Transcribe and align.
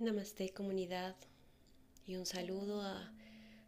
Namaste 0.00 0.50
comunidad 0.50 1.16
y 2.06 2.14
un 2.14 2.24
saludo 2.24 2.82
a 2.82 3.12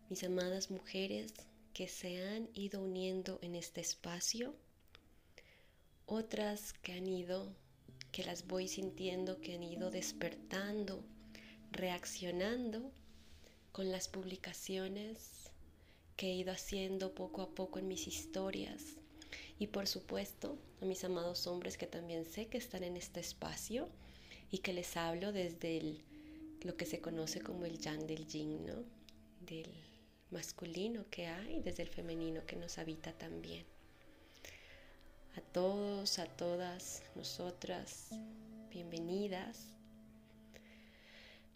mis 0.08 0.22
amadas 0.22 0.70
mujeres 0.70 1.34
que 1.74 1.88
se 1.88 2.24
han 2.24 2.48
ido 2.54 2.80
uniendo 2.80 3.40
en 3.42 3.56
este 3.56 3.80
espacio, 3.80 4.54
otras 6.06 6.72
que 6.72 6.92
han 6.92 7.08
ido, 7.08 7.52
que 8.12 8.22
las 8.22 8.46
voy 8.46 8.68
sintiendo, 8.68 9.40
que 9.40 9.54
han 9.54 9.64
ido 9.64 9.90
despertando, 9.90 11.02
reaccionando 11.72 12.92
con 13.72 13.90
las 13.90 14.06
publicaciones 14.06 15.50
que 16.16 16.28
he 16.28 16.34
ido 16.34 16.52
haciendo 16.52 17.12
poco 17.12 17.42
a 17.42 17.50
poco 17.56 17.80
en 17.80 17.88
mis 17.88 18.06
historias. 18.06 18.84
Y 19.58 19.66
por 19.66 19.88
supuesto 19.88 20.56
a 20.80 20.84
mis 20.84 21.02
amados 21.02 21.48
hombres 21.48 21.76
que 21.76 21.88
también 21.88 22.24
sé 22.24 22.46
que 22.46 22.58
están 22.58 22.84
en 22.84 22.96
este 22.96 23.18
espacio 23.18 23.88
y 24.52 24.58
que 24.58 24.72
les 24.72 24.96
hablo 24.96 25.32
desde 25.32 25.76
el 25.76 26.04
lo 26.62 26.76
que 26.76 26.84
se 26.84 27.00
conoce 27.00 27.40
como 27.40 27.64
el 27.64 27.78
yang 27.78 28.06
del 28.06 28.26
yin, 28.26 28.66
¿no? 28.66 28.84
Del 29.40 29.72
masculino 30.30 31.06
que 31.10 31.26
hay, 31.26 31.60
desde 31.60 31.82
el 31.82 31.88
femenino 31.88 32.44
que 32.46 32.56
nos 32.56 32.78
habita 32.78 33.12
también. 33.12 33.64
A 35.36 35.40
todos, 35.40 36.18
a 36.18 36.26
todas 36.26 37.02
nosotras, 37.14 38.10
bienvenidas. 38.70 39.68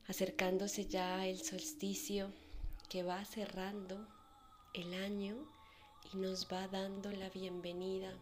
Acercándose 0.07 0.87
ya 0.87 1.27
el 1.27 1.43
solsticio 1.43 2.33
que 2.89 3.03
va 3.03 3.25
cerrando 3.25 4.07
el 4.73 4.95
año 4.95 5.37
y 6.13 6.17
nos 6.17 6.47
va 6.51 6.67
dando 6.69 7.11
la 7.13 7.29
bienvenida 7.29 8.13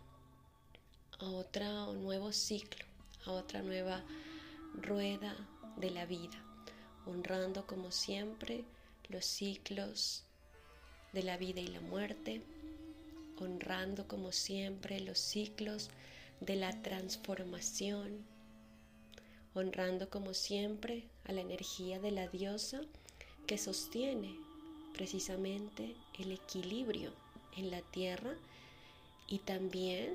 a 1.20 1.26
otro 1.26 1.92
nuevo 1.92 2.32
ciclo, 2.32 2.84
a 3.24 3.32
otra 3.32 3.62
nueva 3.62 4.04
rueda 4.74 5.36
de 5.76 5.90
la 5.90 6.06
vida 6.06 6.51
honrando 7.06 7.66
como 7.66 7.90
siempre 7.90 8.64
los 9.08 9.24
ciclos 9.24 10.24
de 11.12 11.22
la 11.22 11.36
vida 11.36 11.60
y 11.60 11.66
la 11.66 11.80
muerte, 11.80 12.42
honrando 13.38 14.06
como 14.08 14.32
siempre 14.32 15.00
los 15.00 15.18
ciclos 15.18 15.90
de 16.40 16.56
la 16.56 16.82
transformación, 16.82 18.24
honrando 19.54 20.08
como 20.08 20.34
siempre 20.34 21.04
a 21.24 21.32
la 21.32 21.40
energía 21.40 22.00
de 22.00 22.10
la 22.10 22.28
diosa 22.28 22.80
que 23.46 23.58
sostiene 23.58 24.36
precisamente 24.94 25.94
el 26.18 26.32
equilibrio 26.32 27.12
en 27.56 27.70
la 27.70 27.82
tierra 27.82 28.34
y 29.28 29.38
también, 29.38 30.14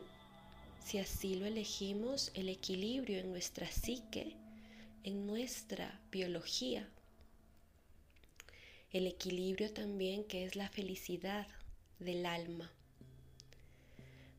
si 0.83 0.97
así 0.99 1.35
lo 1.35 1.45
elegimos, 1.45 2.31
el 2.33 2.49
equilibrio 2.49 3.19
en 3.19 3.31
nuestra 3.31 3.67
psique 3.67 4.35
en 5.03 5.25
nuestra 5.25 5.99
biología. 6.11 6.87
El 8.91 9.07
equilibrio 9.07 9.73
también 9.73 10.23
que 10.23 10.45
es 10.45 10.55
la 10.55 10.69
felicidad 10.69 11.47
del 11.99 12.25
alma. 12.25 12.71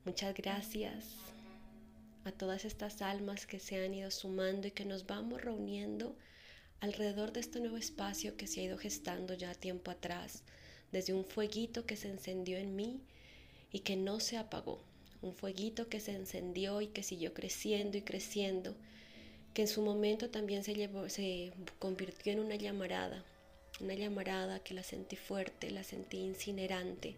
Muchas 0.05 0.35
gracias 0.35 1.05
a 2.25 2.33
todas 2.33 2.65
estas 2.65 3.03
almas 3.03 3.47
que 3.47 3.61
se 3.61 3.85
han 3.85 3.95
ido 3.95 4.11
sumando 4.11 4.69
y 4.69 4.71
que 4.71 4.85
nos 4.85 5.07
vamos 5.07 5.43
reuniendo 5.43 6.17
alrededor 6.81 7.33
de 7.33 7.41
este 7.41 7.61
nuevo 7.61 7.77
espacio 7.77 8.37
que 8.37 8.47
se 8.47 8.61
ha 8.61 8.65
ido 8.65 8.79
gestando 8.79 9.35
ya 9.35 9.55
tiempo 9.55 9.91
atrás, 9.91 10.43
desde 10.93 11.13
un 11.13 11.25
fueguito 11.25 11.87
que 11.87 11.97
se 11.97 12.09
encendió 12.09 12.57
en 12.57 12.77
mí 12.77 13.01
y 13.73 13.81
que 13.81 13.97
no 13.97 14.21
se 14.21 14.39
apagó, 14.39 14.83
un 15.21 15.35
fueguito 15.35 15.89
que 15.89 16.01
se 16.01 16.13
encendió 16.13 16.81
y 16.81 16.89
que 16.89 17.03
siguió 17.03 17.35
creciendo 17.35 17.99
y 17.99 18.03
creciendo 18.03 18.77
que 19.55 19.63
en 19.63 19.69
su 19.69 19.83
momento 19.83 20.31
también 20.31 20.65
se, 20.65 20.75
llevó, 20.75 21.09
se 21.09 21.53
convirtió 21.79 22.33
en 22.33 22.41
una 22.41 22.57
llamarada, 22.57 23.25
una 23.81 23.95
llamarada 23.95 24.61
que 24.61 24.75
la 24.75 24.83
sentí 24.83 25.17
fuerte, 25.17 25.71
la 25.71 25.85
sentí 25.85 26.19
incinerante, 26.19 27.17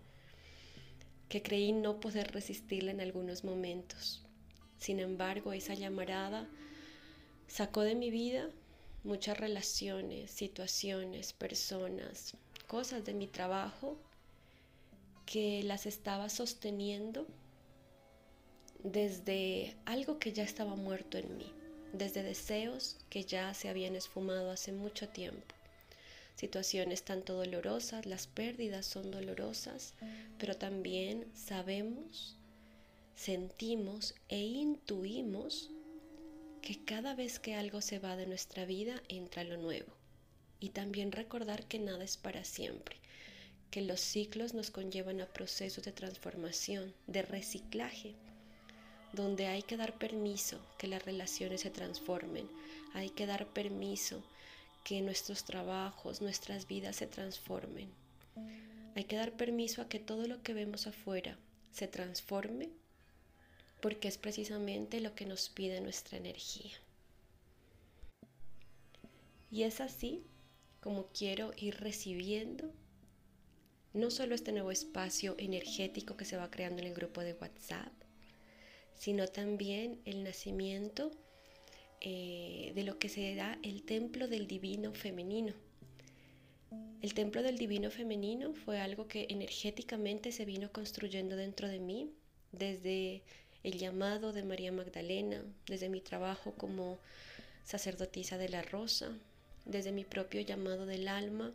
que 1.28 1.42
creí 1.42 1.72
no 1.72 2.00
poder 2.00 2.32
resistirla 2.32 2.90
en 2.90 3.00
algunos 3.00 3.44
momentos. 3.44 4.22
Sin 4.78 5.00
embargo, 5.00 5.52
esa 5.52 5.74
llamarada 5.74 6.48
sacó 7.46 7.82
de 7.82 7.94
mi 7.94 8.10
vida 8.10 8.48
muchas 9.04 9.38
relaciones, 9.38 10.30
situaciones, 10.30 11.32
personas, 11.32 12.34
cosas 12.66 13.04
de 13.04 13.14
mi 13.14 13.26
trabajo 13.26 13.98
que 15.26 15.62
las 15.62 15.86
estaba 15.86 16.28
sosteniendo 16.28 17.26
desde 18.82 19.76
algo 19.84 20.18
que 20.18 20.32
ya 20.32 20.42
estaba 20.42 20.74
muerto 20.74 21.18
en 21.18 21.36
mí 21.36 21.59
desde 21.92 22.22
deseos 22.22 22.96
que 23.08 23.24
ya 23.24 23.52
se 23.54 23.68
habían 23.68 23.96
esfumado 23.96 24.50
hace 24.50 24.72
mucho 24.72 25.08
tiempo. 25.08 25.54
Situaciones 26.36 27.02
tanto 27.02 27.34
dolorosas, 27.34 28.06
las 28.06 28.26
pérdidas 28.26 28.86
son 28.86 29.10
dolorosas, 29.10 29.94
pero 30.38 30.56
también 30.56 31.26
sabemos, 31.34 32.36
sentimos 33.14 34.14
e 34.28 34.38
intuimos 34.38 35.70
que 36.62 36.82
cada 36.84 37.14
vez 37.14 37.38
que 37.38 37.54
algo 37.54 37.80
se 37.80 37.98
va 37.98 38.16
de 38.16 38.26
nuestra 38.26 38.64
vida 38.64 39.02
entra 39.08 39.44
lo 39.44 39.56
nuevo. 39.58 39.92
Y 40.60 40.70
también 40.70 41.12
recordar 41.12 41.66
que 41.66 41.78
nada 41.78 42.04
es 42.04 42.16
para 42.16 42.44
siempre, 42.44 42.96
que 43.70 43.82
los 43.82 44.00
ciclos 44.00 44.54
nos 44.54 44.70
conllevan 44.70 45.20
a 45.20 45.26
procesos 45.26 45.84
de 45.84 45.92
transformación, 45.92 46.94
de 47.06 47.22
reciclaje 47.22 48.14
donde 49.12 49.46
hay 49.46 49.62
que 49.62 49.76
dar 49.76 49.94
permiso 49.94 50.60
que 50.78 50.86
las 50.86 51.04
relaciones 51.04 51.62
se 51.62 51.70
transformen, 51.70 52.48
hay 52.94 53.10
que 53.10 53.26
dar 53.26 53.46
permiso 53.46 54.22
que 54.84 55.00
nuestros 55.00 55.44
trabajos, 55.44 56.20
nuestras 56.20 56.66
vidas 56.66 56.96
se 56.96 57.06
transformen. 57.06 57.88
Hay 58.96 59.04
que 59.04 59.16
dar 59.16 59.32
permiso 59.32 59.82
a 59.82 59.88
que 59.88 60.00
todo 60.00 60.26
lo 60.26 60.42
que 60.42 60.54
vemos 60.54 60.86
afuera 60.86 61.36
se 61.72 61.86
transforme 61.86 62.70
porque 63.80 64.08
es 64.08 64.18
precisamente 64.18 65.00
lo 65.00 65.14
que 65.14 65.26
nos 65.26 65.48
pide 65.48 65.80
nuestra 65.80 66.18
energía. 66.18 66.76
Y 69.50 69.62
es 69.62 69.80
así 69.80 70.22
como 70.80 71.06
quiero 71.08 71.52
ir 71.56 71.80
recibiendo 71.80 72.72
no 73.92 74.10
solo 74.10 74.34
este 74.34 74.52
nuevo 74.52 74.70
espacio 74.70 75.34
energético 75.38 76.16
que 76.16 76.24
se 76.24 76.36
va 76.36 76.50
creando 76.50 76.80
en 76.82 76.88
el 76.88 76.94
grupo 76.94 77.22
de 77.22 77.34
WhatsApp, 77.34 77.92
sino 79.00 79.26
también 79.28 79.98
el 80.04 80.24
nacimiento 80.24 81.10
eh, 82.02 82.72
de 82.74 82.84
lo 82.84 82.98
que 82.98 83.08
será 83.08 83.58
el 83.62 83.82
templo 83.82 84.28
del 84.28 84.46
divino 84.46 84.92
femenino. 84.92 85.54
El 87.00 87.14
templo 87.14 87.42
del 87.42 87.56
divino 87.56 87.90
femenino 87.90 88.52
fue 88.52 88.78
algo 88.78 89.08
que 89.08 89.26
energéticamente 89.30 90.32
se 90.32 90.44
vino 90.44 90.70
construyendo 90.70 91.34
dentro 91.36 91.66
de 91.66 91.80
mí 91.80 92.10
desde 92.52 93.22
el 93.62 93.78
llamado 93.78 94.34
de 94.34 94.42
María 94.42 94.70
Magdalena, 94.70 95.42
desde 95.66 95.88
mi 95.88 96.02
trabajo 96.02 96.52
como 96.52 96.98
sacerdotisa 97.64 98.36
de 98.36 98.50
la 98.50 98.60
rosa, 98.60 99.16
desde 99.64 99.92
mi 99.92 100.04
propio 100.04 100.42
llamado 100.42 100.84
del 100.84 101.08
alma, 101.08 101.54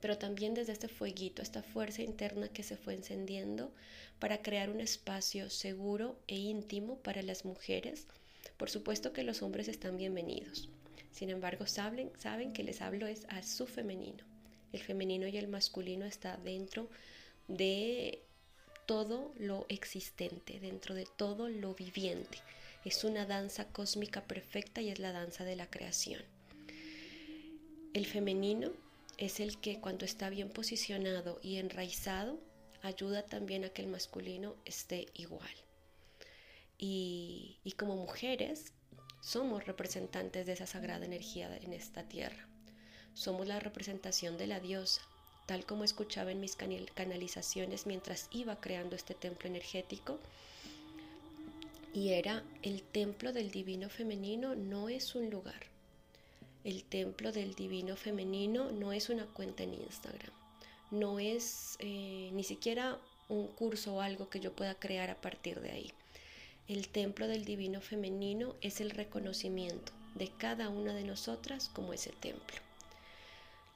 pero 0.00 0.18
también 0.18 0.54
desde 0.54 0.72
este 0.72 0.88
fueguito, 0.88 1.42
esta 1.42 1.62
fuerza 1.62 2.02
interna 2.02 2.48
que 2.48 2.62
se 2.62 2.76
fue 2.76 2.94
encendiendo 2.94 3.72
para 4.18 4.42
crear 4.42 4.70
un 4.70 4.80
espacio 4.80 5.50
seguro 5.50 6.18
e 6.26 6.36
íntimo 6.36 6.98
para 6.98 7.22
las 7.22 7.44
mujeres. 7.44 8.06
Por 8.56 8.70
supuesto 8.70 9.12
que 9.12 9.24
los 9.24 9.42
hombres 9.42 9.68
están 9.68 9.96
bienvenidos. 9.96 10.68
Sin 11.10 11.30
embargo, 11.30 11.66
saben, 11.66 12.10
saben 12.18 12.52
que 12.52 12.62
les 12.62 12.80
hablo 12.80 13.06
es 13.06 13.24
a 13.28 13.42
su 13.42 13.66
femenino. 13.66 14.24
El 14.72 14.80
femenino 14.80 15.26
y 15.26 15.36
el 15.36 15.48
masculino 15.48 16.04
está 16.04 16.36
dentro 16.36 16.88
de 17.48 18.22
todo 18.86 19.32
lo 19.38 19.66
existente, 19.68 20.60
dentro 20.60 20.94
de 20.94 21.06
todo 21.16 21.48
lo 21.48 21.74
viviente. 21.74 22.38
Es 22.84 23.04
una 23.04 23.26
danza 23.26 23.66
cósmica 23.66 24.22
perfecta 24.24 24.80
y 24.80 24.90
es 24.90 24.98
la 24.98 25.12
danza 25.12 25.44
de 25.44 25.56
la 25.56 25.68
creación. 25.68 26.22
El 27.94 28.06
femenino 28.06 28.72
es 29.18 29.40
el 29.40 29.60
que 29.60 29.80
cuando 29.80 30.04
está 30.04 30.30
bien 30.30 30.48
posicionado 30.48 31.40
y 31.42 31.56
enraizado, 31.56 32.38
ayuda 32.82 33.26
también 33.26 33.64
a 33.64 33.70
que 33.70 33.82
el 33.82 33.88
masculino 33.88 34.54
esté 34.64 35.08
igual. 35.14 35.50
Y, 36.78 37.58
como 37.76 37.96
mujeres, 37.96 38.72
somos 39.20 39.66
representantes 39.66 40.46
de 40.46 40.52
esa 40.52 40.68
sagrada 40.68 41.04
energía 41.04 41.54
en 41.56 41.72
esta 41.72 42.04
tierra. 42.04 42.48
Somos 43.14 43.48
la 43.48 43.58
representación 43.58 44.38
de 44.38 44.46
la 44.46 44.60
diosa, 44.60 45.02
tal 45.46 45.66
como 45.66 45.82
escuchaba 45.82 46.30
en 46.30 46.40
mis 46.40 46.54
canalizaciones 46.54 47.86
mientras 47.86 48.28
iba 48.30 48.60
creando 48.60 48.94
este 48.94 49.14
templo 49.14 49.48
energético. 49.48 50.20
Y 51.92 52.10
era 52.10 52.44
el 52.62 52.82
templo 52.82 53.32
del 53.32 53.50
divino 53.50 53.88
femenino, 53.88 54.54
no 54.54 54.88
es 54.88 55.16
un 55.16 55.30
lugar, 55.30 55.66
el 56.68 56.84
templo 56.84 57.32
del 57.32 57.54
divino 57.54 57.96
femenino 57.96 58.70
no 58.70 58.92
es 58.92 59.08
una 59.08 59.24
cuenta 59.24 59.62
en 59.62 59.72
Instagram, 59.72 60.34
no 60.90 61.18
es 61.18 61.76
eh, 61.78 62.28
ni 62.34 62.44
siquiera 62.44 62.98
un 63.30 63.46
curso 63.46 63.94
o 63.94 64.00
algo 64.02 64.28
que 64.28 64.38
yo 64.38 64.52
pueda 64.52 64.74
crear 64.74 65.08
a 65.08 65.18
partir 65.18 65.62
de 65.62 65.70
ahí. 65.70 65.92
El 66.68 66.88
templo 66.88 67.26
del 67.26 67.46
divino 67.46 67.80
femenino 67.80 68.54
es 68.60 68.82
el 68.82 68.90
reconocimiento 68.90 69.92
de 70.14 70.28
cada 70.28 70.68
una 70.68 70.92
de 70.92 71.04
nosotras 71.04 71.70
como 71.70 71.94
ese 71.94 72.10
templo. 72.10 72.58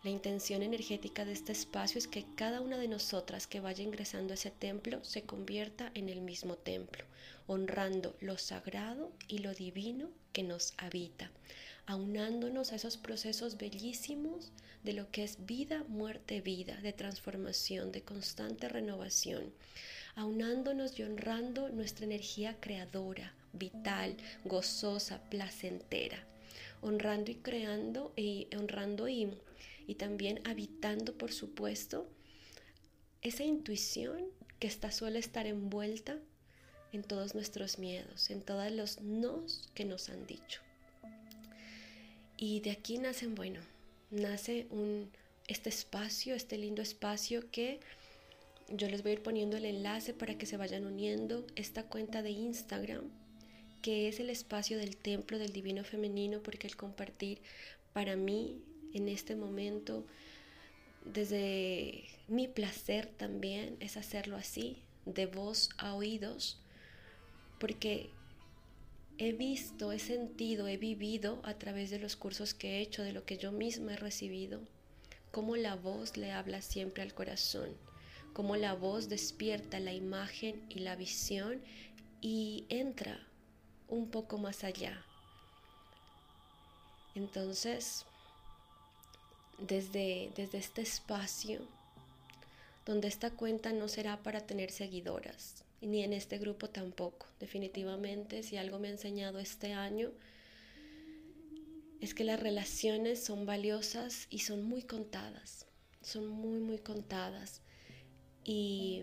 La 0.04 0.10
intención 0.10 0.62
energética 0.62 1.24
de 1.24 1.32
este 1.32 1.52
espacio 1.52 1.98
es 1.98 2.06
que 2.06 2.26
cada 2.34 2.60
una 2.60 2.76
de 2.76 2.88
nosotras 2.88 3.46
que 3.46 3.60
vaya 3.60 3.82
ingresando 3.82 4.32
a 4.32 4.34
ese 4.34 4.50
templo 4.50 5.02
se 5.02 5.22
convierta 5.22 5.90
en 5.94 6.10
el 6.10 6.20
mismo 6.20 6.56
templo, 6.56 7.04
honrando 7.46 8.14
lo 8.20 8.36
sagrado 8.36 9.10
y 9.28 9.38
lo 9.38 9.54
divino 9.54 10.10
que 10.32 10.42
nos 10.42 10.74
habita, 10.76 11.30
aunándonos 11.86 12.72
a 12.72 12.76
esos 12.76 12.96
procesos 12.96 13.56
bellísimos 13.56 14.52
de 14.84 14.92
lo 14.94 15.10
que 15.10 15.24
es 15.24 15.44
vida, 15.46 15.84
muerte, 15.88 16.40
vida, 16.40 16.76
de 16.82 16.92
transformación, 16.92 17.92
de 17.92 18.02
constante 18.02 18.68
renovación, 18.68 19.52
aunándonos 20.14 20.98
y 20.98 21.02
honrando 21.04 21.68
nuestra 21.68 22.04
energía 22.04 22.56
creadora, 22.60 23.34
vital, 23.52 24.16
gozosa, 24.44 25.22
placentera, 25.30 26.24
honrando 26.80 27.30
y 27.30 27.36
creando 27.36 28.12
y 28.16 28.48
honrando 28.56 29.08
y 29.08 29.30
y 29.86 29.96
también 29.96 30.40
habitando, 30.44 31.14
por 31.14 31.32
supuesto, 31.32 32.06
esa 33.20 33.44
intuición 33.44 34.24
que 34.58 34.66
está, 34.66 34.92
suele 34.92 35.18
estar 35.18 35.46
envuelta 35.46 36.18
en 36.92 37.02
todos 37.02 37.34
nuestros 37.34 37.78
miedos, 37.78 38.30
en 38.30 38.42
todos 38.42 38.70
los 38.70 39.00
nos 39.00 39.68
que 39.74 39.84
nos 39.84 40.08
han 40.08 40.26
dicho. 40.26 40.60
Y 42.36 42.60
de 42.60 42.70
aquí 42.70 42.98
nacen, 42.98 43.34
bueno, 43.34 43.60
nace 44.10 44.66
un, 44.70 45.10
este 45.48 45.68
espacio, 45.68 46.34
este 46.34 46.58
lindo 46.58 46.82
espacio 46.82 47.50
que 47.50 47.80
yo 48.68 48.88
les 48.88 49.02
voy 49.02 49.12
a 49.12 49.14
ir 49.14 49.22
poniendo 49.22 49.56
el 49.56 49.64
enlace 49.64 50.14
para 50.14 50.36
que 50.36 50.46
se 50.46 50.56
vayan 50.56 50.86
uniendo. 50.86 51.46
Esta 51.56 51.84
cuenta 51.84 52.22
de 52.22 52.30
Instagram, 52.30 53.10
que 53.80 54.08
es 54.08 54.20
el 54.20 54.30
espacio 54.30 54.78
del 54.78 54.96
templo 54.96 55.38
del 55.38 55.52
divino 55.52 55.84
femenino, 55.84 56.42
porque 56.42 56.66
el 56.66 56.76
compartir 56.76 57.40
para 57.92 58.16
mí 58.16 58.62
en 58.94 59.08
este 59.08 59.36
momento, 59.36 60.06
desde 61.04 62.04
mi 62.28 62.48
placer 62.48 63.06
también 63.06 63.76
es 63.80 63.96
hacerlo 63.96 64.36
así, 64.36 64.82
de 65.04 65.26
voz 65.26 65.70
a 65.78 65.94
oídos, 65.94 66.61
porque 67.62 68.10
he 69.18 69.30
visto, 69.30 69.92
he 69.92 70.00
sentido, 70.00 70.66
he 70.66 70.78
vivido 70.78 71.40
a 71.44 71.54
través 71.54 71.90
de 71.90 72.00
los 72.00 72.16
cursos 72.16 72.54
que 72.54 72.78
he 72.78 72.80
hecho, 72.80 73.04
de 73.04 73.12
lo 73.12 73.24
que 73.24 73.38
yo 73.38 73.52
misma 73.52 73.92
he 73.92 73.96
recibido, 73.96 74.62
cómo 75.30 75.54
la 75.54 75.76
voz 75.76 76.16
le 76.16 76.32
habla 76.32 76.60
siempre 76.60 77.04
al 77.04 77.14
corazón, 77.14 77.68
cómo 78.32 78.56
la 78.56 78.74
voz 78.74 79.08
despierta 79.08 79.78
la 79.78 79.92
imagen 79.92 80.60
y 80.70 80.80
la 80.80 80.96
visión 80.96 81.62
y 82.20 82.64
entra 82.68 83.24
un 83.86 84.10
poco 84.10 84.38
más 84.38 84.64
allá. 84.64 85.00
Entonces, 87.14 88.06
desde, 89.58 90.32
desde 90.34 90.58
este 90.58 90.82
espacio 90.82 91.60
donde 92.84 93.06
esta 93.06 93.30
cuenta 93.30 93.72
no 93.72 93.86
será 93.86 94.20
para 94.24 94.40
tener 94.40 94.72
seguidoras, 94.72 95.62
ni 95.82 96.02
en 96.02 96.12
este 96.12 96.38
grupo 96.38 96.70
tampoco. 96.70 97.26
Definitivamente, 97.40 98.42
si 98.42 98.56
algo 98.56 98.78
me 98.78 98.88
ha 98.88 98.92
enseñado 98.92 99.38
este 99.38 99.72
año, 99.72 100.10
es 102.00 102.14
que 102.14 102.24
las 102.24 102.40
relaciones 102.40 103.22
son 103.22 103.46
valiosas 103.46 104.26
y 104.30 104.40
son 104.40 104.64
muy 104.64 104.82
contadas, 104.82 105.66
son 106.00 106.28
muy, 106.28 106.58
muy 106.58 106.78
contadas. 106.78 107.60
Y, 108.44 109.02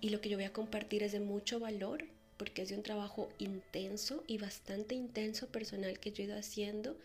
y 0.00 0.10
lo 0.10 0.20
que 0.20 0.28
yo 0.28 0.36
voy 0.36 0.46
a 0.46 0.52
compartir 0.52 1.02
es 1.02 1.12
de 1.12 1.20
mucho 1.20 1.60
valor, 1.60 2.06
porque 2.36 2.62
es 2.62 2.70
de 2.70 2.76
un 2.76 2.82
trabajo 2.82 3.28
intenso 3.38 4.24
y 4.26 4.38
bastante 4.38 4.94
intenso 4.94 5.48
personal 5.48 6.00
que 6.00 6.10
yo 6.10 6.22
he 6.22 6.26
ido 6.26 6.36
haciendo 6.36 6.96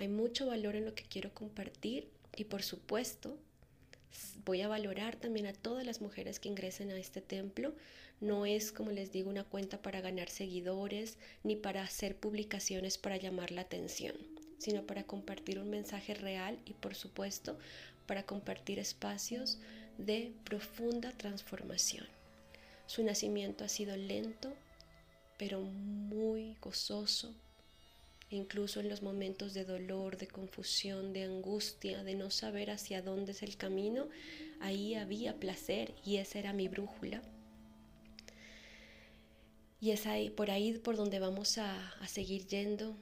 hay 0.00 0.08
mucho 0.08 0.46
valor 0.46 0.76
en 0.76 0.86
lo 0.86 0.94
que 0.94 1.04
quiero 1.04 1.32
compartir 1.34 2.08
y 2.34 2.44
por 2.44 2.62
supuesto 2.62 3.38
voy 4.44 4.62
a 4.62 4.68
valorar 4.68 5.16
también 5.16 5.46
a 5.46 5.52
todas 5.52 5.84
las 5.84 6.00
mujeres 6.00 6.40
que 6.40 6.48
ingresen 6.48 6.90
a 6.90 6.98
este 6.98 7.20
templo. 7.20 7.74
No 8.20 8.46
es, 8.46 8.72
como 8.72 8.90
les 8.90 9.12
digo, 9.12 9.30
una 9.30 9.44
cuenta 9.44 9.80
para 9.80 10.00
ganar 10.00 10.28
seguidores 10.28 11.18
ni 11.42 11.56
para 11.56 11.82
hacer 11.82 12.16
publicaciones 12.16 12.98
para 12.98 13.16
llamar 13.16 13.50
la 13.50 13.62
atención, 13.62 14.14
sino 14.58 14.86
para 14.86 15.04
compartir 15.04 15.58
un 15.58 15.70
mensaje 15.70 16.14
real 16.14 16.58
y 16.64 16.74
por 16.74 16.94
supuesto 16.94 17.58
para 18.06 18.24
compartir 18.24 18.78
espacios 18.78 19.58
de 19.96 20.32
profunda 20.44 21.12
transformación. 21.12 22.06
Su 22.86 23.04
nacimiento 23.04 23.64
ha 23.64 23.68
sido 23.68 23.96
lento, 23.96 24.52
pero 25.38 25.60
muy 25.60 26.56
gozoso, 26.60 27.34
incluso 28.30 28.80
en 28.80 28.88
los 28.88 29.02
momentos 29.02 29.54
de 29.54 29.64
dolor, 29.64 30.16
de 30.16 30.28
confusión, 30.28 31.12
de 31.12 31.24
angustia, 31.24 32.04
de 32.04 32.14
no 32.14 32.30
saber 32.30 32.70
hacia 32.70 33.02
dónde 33.02 33.32
es 33.32 33.42
el 33.42 33.56
camino, 33.56 34.08
ahí 34.60 34.94
había 34.94 35.38
placer 35.38 35.94
y 36.04 36.16
esa 36.16 36.38
era 36.38 36.52
mi 36.52 36.68
brújula. 36.68 37.22
Y 39.80 39.90
es 39.90 40.06
ahí, 40.06 40.30
por 40.30 40.50
ahí 40.50 40.74
por 40.78 40.96
donde 40.96 41.18
vamos 41.18 41.58
a, 41.58 41.90
a 41.94 42.08
seguir 42.08 42.46
yendo 42.46 42.96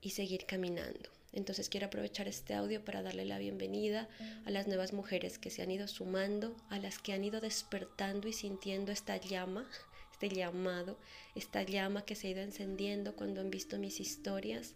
y 0.00 0.10
seguir 0.10 0.46
caminando. 0.46 1.10
Entonces 1.32 1.68
quiero 1.68 1.86
aprovechar 1.86 2.26
este 2.26 2.54
audio 2.54 2.84
para 2.84 3.02
darle 3.02 3.24
la 3.24 3.38
bienvenida 3.38 4.08
a 4.44 4.50
las 4.50 4.66
nuevas 4.66 4.92
mujeres 4.92 5.38
que 5.38 5.50
se 5.50 5.62
han 5.62 5.70
ido 5.70 5.86
sumando, 5.86 6.56
a 6.70 6.78
las 6.78 6.98
que 6.98 7.12
han 7.12 7.22
ido 7.22 7.40
despertando 7.40 8.26
y 8.26 8.32
sintiendo 8.32 8.90
esta 8.90 9.16
llama 9.16 9.68
este 10.20 10.36
llamado, 10.36 10.98
esta 11.34 11.62
llama 11.62 12.04
que 12.04 12.14
se 12.14 12.26
ha 12.26 12.30
ido 12.32 12.42
encendiendo 12.42 13.16
cuando 13.16 13.40
han 13.40 13.50
visto 13.50 13.78
mis 13.78 14.00
historias, 14.00 14.74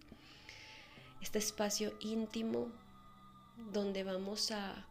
este 1.21 1.39
espacio 1.39 1.93
íntimo 2.01 2.73
donde 3.71 4.05
vamos 4.05 4.51
a, 4.53 4.87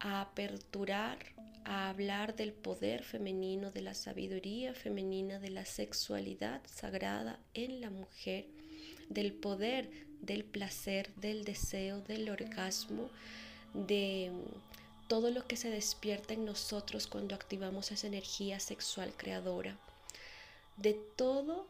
a 0.00 0.22
aperturar, 0.22 1.18
a 1.64 1.90
hablar 1.90 2.34
del 2.36 2.54
poder 2.54 3.04
femenino, 3.04 3.70
de 3.70 3.82
la 3.82 3.92
sabiduría 3.92 4.72
femenina, 4.72 5.38
de 5.40 5.50
la 5.50 5.66
sexualidad 5.66 6.62
sagrada 6.64 7.38
en 7.52 7.82
la 7.82 7.90
mujer, 7.90 8.46
del 9.10 9.34
poder, 9.34 9.90
del 10.22 10.42
placer, 10.42 11.14
del 11.16 11.44
deseo, 11.44 12.00
del 12.00 12.30
orgasmo, 12.30 13.10
de 13.74 14.32
todo 15.06 15.30
lo 15.30 15.46
que 15.46 15.56
se 15.56 15.68
despierta 15.68 16.32
en 16.32 16.46
nosotros 16.46 17.06
cuando 17.08 17.34
activamos 17.34 17.92
esa 17.92 18.06
energía 18.06 18.58
sexual 18.58 19.12
creadora 19.14 19.78
de 20.78 20.94
toda 21.16 21.64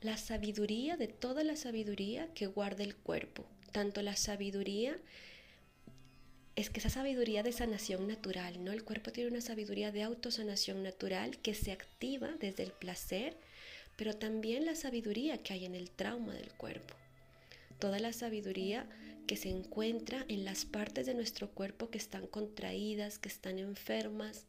la 0.00 0.16
sabiduría, 0.16 0.96
de 0.96 1.08
toda 1.08 1.44
la 1.44 1.56
sabiduría 1.56 2.32
que 2.34 2.46
guarda 2.46 2.84
el 2.84 2.96
cuerpo. 2.96 3.44
Tanto 3.72 4.02
la 4.02 4.16
sabiduría, 4.16 4.96
es 6.56 6.70
que 6.70 6.80
esa 6.80 6.90
sabiduría 6.90 7.42
de 7.42 7.52
sanación 7.52 8.06
natural, 8.06 8.62
¿no? 8.64 8.72
El 8.72 8.84
cuerpo 8.84 9.12
tiene 9.12 9.30
una 9.30 9.40
sabiduría 9.40 9.92
de 9.92 10.02
autosanación 10.02 10.82
natural 10.82 11.38
que 11.38 11.54
se 11.54 11.72
activa 11.72 12.28
desde 12.38 12.64
el 12.64 12.72
placer, 12.72 13.36
pero 13.96 14.14
también 14.14 14.66
la 14.66 14.74
sabiduría 14.74 15.38
que 15.38 15.54
hay 15.54 15.64
en 15.64 15.74
el 15.74 15.90
trauma 15.90 16.34
del 16.34 16.52
cuerpo. 16.52 16.94
Toda 17.78 17.98
la 17.98 18.12
sabiduría 18.12 18.86
que 19.26 19.36
se 19.36 19.48
encuentra 19.48 20.24
en 20.28 20.44
las 20.44 20.64
partes 20.64 21.06
de 21.06 21.14
nuestro 21.14 21.50
cuerpo 21.50 21.88
que 21.88 21.98
están 21.98 22.26
contraídas, 22.26 23.18
que 23.18 23.28
están 23.28 23.58
enfermas, 23.58 24.44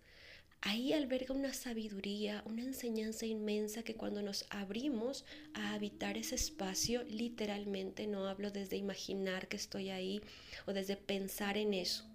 Ahí 0.63 0.93
alberga 0.93 1.33
una 1.33 1.53
sabiduría, 1.53 2.43
una 2.45 2.61
enseñanza 2.61 3.25
inmensa 3.25 3.81
que 3.81 3.95
cuando 3.95 4.21
nos 4.21 4.45
abrimos 4.51 5.25
a 5.55 5.73
habitar 5.73 6.17
ese 6.17 6.35
espacio, 6.35 7.01
literalmente 7.03 8.05
no 8.05 8.27
hablo 8.27 8.51
desde 8.51 8.77
imaginar 8.77 9.47
que 9.47 9.57
estoy 9.57 9.89
ahí 9.89 10.21
o 10.67 10.73
desde 10.73 10.97
pensar 10.97 11.57
en 11.57 11.73
eso, 11.73 12.05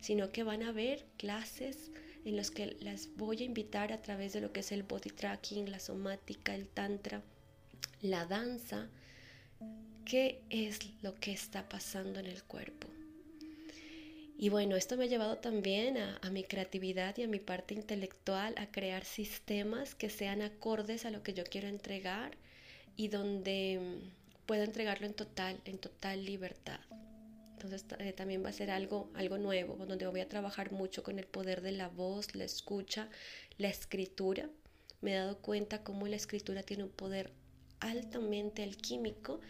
sino 0.00 0.32
que 0.32 0.42
van 0.42 0.62
a 0.62 0.70
haber 0.70 1.04
clases 1.18 1.90
en 2.24 2.36
las 2.36 2.50
que 2.50 2.78
las 2.80 3.14
voy 3.16 3.42
a 3.42 3.44
invitar 3.44 3.92
a 3.92 4.00
través 4.00 4.32
de 4.32 4.40
lo 4.40 4.54
que 4.54 4.60
es 4.60 4.72
el 4.72 4.82
body 4.82 5.10
tracking, 5.10 5.70
la 5.70 5.78
somática, 5.78 6.54
el 6.54 6.66
tantra, 6.66 7.22
la 8.00 8.24
danza, 8.24 8.88
qué 10.06 10.40
es 10.48 10.78
lo 11.02 11.14
que 11.14 11.32
está 11.32 11.68
pasando 11.68 12.20
en 12.20 12.26
el 12.26 12.42
cuerpo. 12.42 12.95
Y 14.38 14.50
bueno, 14.50 14.76
esto 14.76 14.98
me 14.98 15.04
ha 15.04 15.08
llevado 15.08 15.38
también 15.38 15.96
a, 15.96 16.30
mi 16.30 16.44
creatividad 16.44 17.16
y 17.16 17.22
a 17.22 17.28
mi 17.28 17.38
parte 17.38 17.72
intelectual, 17.72 18.54
a 18.58 18.66
crear 18.70 19.04
sistemas 19.06 19.94
que 19.94 20.10
sean 20.10 20.42
acordes 20.42 21.06
a 21.06 21.10
lo 21.10 21.22
que 21.22 21.32
yo 21.32 21.44
quiero 21.44 21.68
entregar 21.68 22.36
y 22.96 23.08
donde 23.08 23.80
mm, 23.80 24.44
pueda 24.44 24.64
entregarlo 24.64 25.06
en 25.06 25.14
total, 25.14 25.58
en 25.64 25.78
total 25.78 26.26
libertad. 26.26 26.80
Entonces 27.52 27.86
eh, 27.98 28.12
también 28.12 28.44
va 28.44 28.50
a 28.50 28.52
ser 28.52 28.70
algo, 28.70 29.08
algo 29.14 29.38
nuevo, 29.38 29.86
donde 29.86 30.06
voy 30.06 30.20
a 30.20 30.28
trabajar 30.28 30.70
mucho 30.70 31.02
con 31.02 31.18
el 31.18 31.26
poder 31.26 31.62
de 31.62 31.72
la 31.72 31.88
voz, 31.88 32.34
la 32.34 32.44
escucha, 32.44 33.08
la 33.56 33.68
escritura. 33.68 34.50
Me 35.00 35.12
he 35.12 35.16
dado 35.16 35.38
cuenta 35.38 35.82
cómo 35.82 36.06
la 36.08 36.16
escritura 36.16 36.62
tiene 36.62 36.84
un 36.84 36.90
poder 36.90 37.32
altamente 37.80 38.62
alquímico 38.62 39.40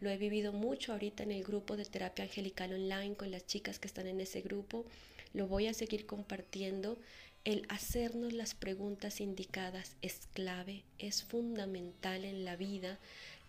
lo 0.00 0.10
he 0.10 0.16
vivido 0.16 0.52
mucho 0.52 0.92
ahorita 0.92 1.22
en 1.22 1.32
el 1.32 1.44
grupo 1.44 1.76
de 1.76 1.84
terapia 1.84 2.24
angelical 2.24 2.72
online 2.72 3.14
con 3.14 3.30
las 3.30 3.46
chicas 3.46 3.78
que 3.78 3.88
están 3.88 4.06
en 4.06 4.20
ese 4.20 4.40
grupo. 4.40 4.84
Lo 5.32 5.46
voy 5.46 5.66
a 5.66 5.74
seguir 5.74 6.06
compartiendo. 6.06 6.98
El 7.44 7.64
hacernos 7.68 8.32
las 8.32 8.54
preguntas 8.54 9.20
indicadas 9.20 9.96
es 10.02 10.28
clave, 10.32 10.82
es 10.98 11.22
fundamental 11.22 12.24
en 12.24 12.44
la 12.44 12.56
vida. 12.56 12.98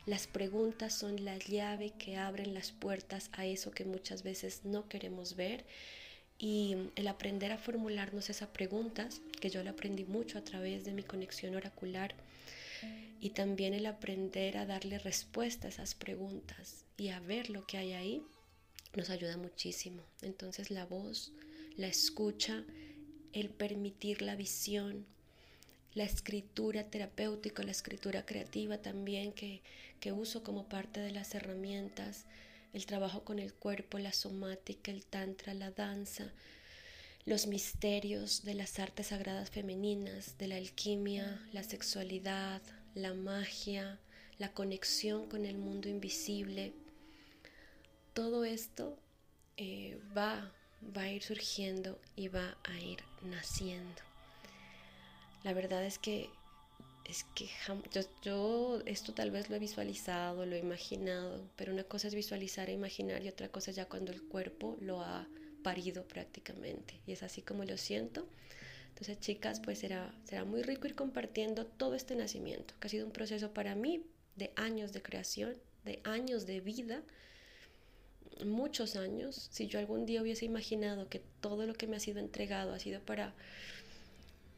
Las 0.05 0.27
preguntas 0.27 0.93
son 0.93 1.25
la 1.25 1.37
llave 1.37 1.91
que 1.97 2.15
abren 2.15 2.53
las 2.53 2.71
puertas 2.71 3.29
a 3.33 3.45
eso 3.45 3.71
que 3.71 3.85
muchas 3.85 4.23
veces 4.23 4.61
no 4.63 4.87
queremos 4.87 5.35
ver 5.35 5.65
y 6.39 6.75
el 6.95 7.07
aprender 7.07 7.51
a 7.51 7.57
formularnos 7.57 8.29
esas 8.29 8.49
preguntas, 8.49 9.21
que 9.41 9.49
yo 9.49 9.63
lo 9.63 9.71
aprendí 9.71 10.05
mucho 10.05 10.37
a 10.37 10.43
través 10.43 10.85
de 10.85 10.93
mi 10.93 11.03
conexión 11.03 11.55
oracular, 11.55 12.13
y 13.19 13.31
también 13.31 13.73
el 13.73 13.85
aprender 13.85 14.57
a 14.57 14.65
darle 14.65 14.99
respuesta 14.99 15.67
a 15.67 15.69
esas 15.69 15.95
preguntas 15.95 16.85
y 16.97 17.09
a 17.09 17.19
ver 17.19 17.49
lo 17.49 17.65
que 17.65 17.77
hay 17.77 17.93
ahí, 17.93 18.23
nos 18.95 19.09
ayuda 19.09 19.37
muchísimo. 19.37 20.03
Entonces 20.21 20.71
la 20.71 20.85
voz, 20.85 21.31
la 21.75 21.87
escucha, 21.87 22.63
el 23.33 23.49
permitir 23.49 24.21
la 24.21 24.35
visión, 24.35 25.05
la 25.93 26.03
escritura 26.03 26.83
terapéutica, 26.83 27.63
la 27.63 27.71
escritura 27.71 28.25
creativa 28.25 28.77
también 28.77 29.33
que, 29.33 29.61
que 29.99 30.11
uso 30.11 30.43
como 30.43 30.67
parte 30.69 30.99
de 30.99 31.11
las 31.11 31.33
herramientas, 31.35 32.25
el 32.73 32.85
trabajo 32.85 33.23
con 33.23 33.39
el 33.39 33.53
cuerpo, 33.53 33.97
la 33.97 34.13
somática, 34.13 34.91
el 34.91 35.05
tantra, 35.05 35.53
la 35.53 35.71
danza, 35.71 36.31
los 37.27 37.45
misterios 37.45 38.45
de 38.45 38.53
las 38.53 38.79
artes 38.79 39.07
sagradas 39.07 39.49
femeninas, 39.49 40.37
de 40.37 40.47
la 40.47 40.55
alquimia, 40.55 41.45
la 41.51 41.61
sexualidad, 41.61 42.61
la 42.95 43.13
magia, 43.13 43.99
la 44.37 44.53
conexión 44.53 45.27
con 45.27 45.45
el 45.45 45.57
mundo 45.57 45.89
invisible. 45.89 46.71
Todo 48.13 48.45
esto 48.45 48.97
eh, 49.57 49.99
va, 50.17 50.53
va 50.95 51.01
a 51.01 51.11
ir 51.11 51.21
surgiendo 51.21 51.99
y 52.15 52.29
va 52.29 52.57
a 52.63 52.79
ir 52.79 52.99
naciendo. 53.23 54.01
La 55.43 55.51
verdad 55.51 55.83
es 55.83 55.99
que 55.99 56.29
es 57.03 57.25
que 57.35 57.49
yo, 58.21 58.81
esto 58.85 59.13
tal 59.13 59.31
vez 59.31 59.49
lo 59.49 59.57
he 59.57 59.59
visualizado, 59.59 60.45
lo 60.45 60.55
he 60.55 60.59
imaginado, 60.59 61.45
pero 61.57 61.73
una 61.73 61.83
cosa 61.83 62.07
es 62.07 62.15
visualizar 62.15 62.69
e 62.69 62.73
imaginar 62.73 63.21
y 63.21 63.27
otra 63.27 63.49
cosa 63.49 63.71
ya 63.71 63.85
cuando 63.85 64.13
el 64.13 64.23
cuerpo 64.23 64.77
lo 64.79 65.01
ha 65.01 65.27
parido 65.67 66.07
prácticamente. 66.07 67.01
Y 67.05 67.11
es 67.11 67.23
así 67.23 67.41
como 67.41 67.65
lo 67.65 67.75
siento. 67.75 68.25
Entonces, 68.87 69.19
chicas, 69.19 69.59
pues 69.59 69.79
será, 69.79 70.15
será 70.23 70.45
muy 70.45 70.61
rico 70.61 70.87
ir 70.87 70.95
compartiendo 70.95 71.65
todo 71.65 71.93
este 71.93 72.15
nacimiento, 72.15 72.73
que 72.79 72.87
ha 72.87 72.89
sido 72.89 73.05
un 73.05 73.11
proceso 73.11 73.53
para 73.53 73.75
mí 73.75 74.01
de 74.37 74.53
años 74.55 74.93
de 74.93 75.01
creación, 75.01 75.57
de 75.83 75.99
años 76.05 76.45
de 76.45 76.61
vida, 76.61 77.03
muchos 78.45 78.95
años. 78.95 79.49
Si 79.51 79.67
yo 79.67 79.77
algún 79.79 80.05
día 80.05 80.21
hubiese 80.21 80.45
imaginado 80.45 81.09
que 81.09 81.21
todo 81.41 81.65
lo 81.65 81.73
que 81.73 81.85
me 81.85 81.97
ha 81.97 81.99
sido 81.99 82.19
entregado 82.19 82.73
ha 82.73 82.79
sido 82.79 83.01
para 83.01 83.35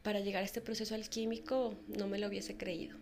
para 0.04 0.20
llegar 0.20 0.42
a 0.42 0.46
este 0.46 0.60
proceso 0.60 0.94
alquímico 0.94 1.74
no 1.88 2.06
me 2.06 2.18
lo 2.18 2.28
hubiese 2.28 2.56
creído. 2.56 2.96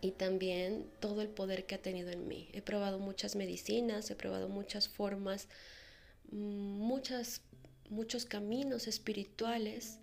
Y 0.00 0.12
también 0.12 0.86
todo 1.00 1.20
el 1.20 1.28
poder 1.28 1.66
que 1.66 1.74
ha 1.74 1.82
tenido 1.82 2.08
en 2.10 2.26
mí. 2.26 2.48
He 2.54 2.62
probado 2.62 2.98
muchas 2.98 3.36
medicinas, 3.36 4.10
he 4.10 4.16
probado 4.16 4.48
muchas 4.48 4.88
formas, 4.88 5.46
muchas, 6.32 7.42
muchos 7.88 8.24
caminos 8.24 8.86
espirituales, 8.86 9.98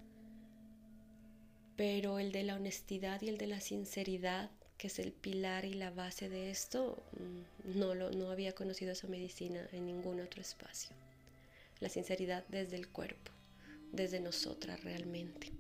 pero 1.75 2.19
el 2.19 2.31
de 2.31 2.43
la 2.43 2.55
honestidad 2.55 3.21
y 3.21 3.29
el 3.29 3.37
de 3.37 3.47
la 3.47 3.61
sinceridad, 3.61 4.49
que 4.77 4.87
es 4.87 4.99
el 4.99 5.11
pilar 5.11 5.65
y 5.65 5.73
la 5.73 5.91
base 5.91 6.29
de 6.29 6.49
esto, 6.49 7.03
mm, 7.13 7.79
no, 7.79 7.95
lo, 7.95 8.11
no 8.11 8.31
había 8.31 8.53
conocido 8.53 8.91
esa 8.91 9.07
medicina 9.07 9.67
en 9.71 9.85
ningún 9.85 10.19
otro 10.19 10.41
espacio. 10.41 10.91
La 11.79 11.89
sinceridad 11.89 12.45
desde 12.49 12.75
el 12.75 12.87
cuerpo, 12.87 13.31
desde 13.91 14.19
nosotras 14.19 14.83
realmente. 14.83 15.51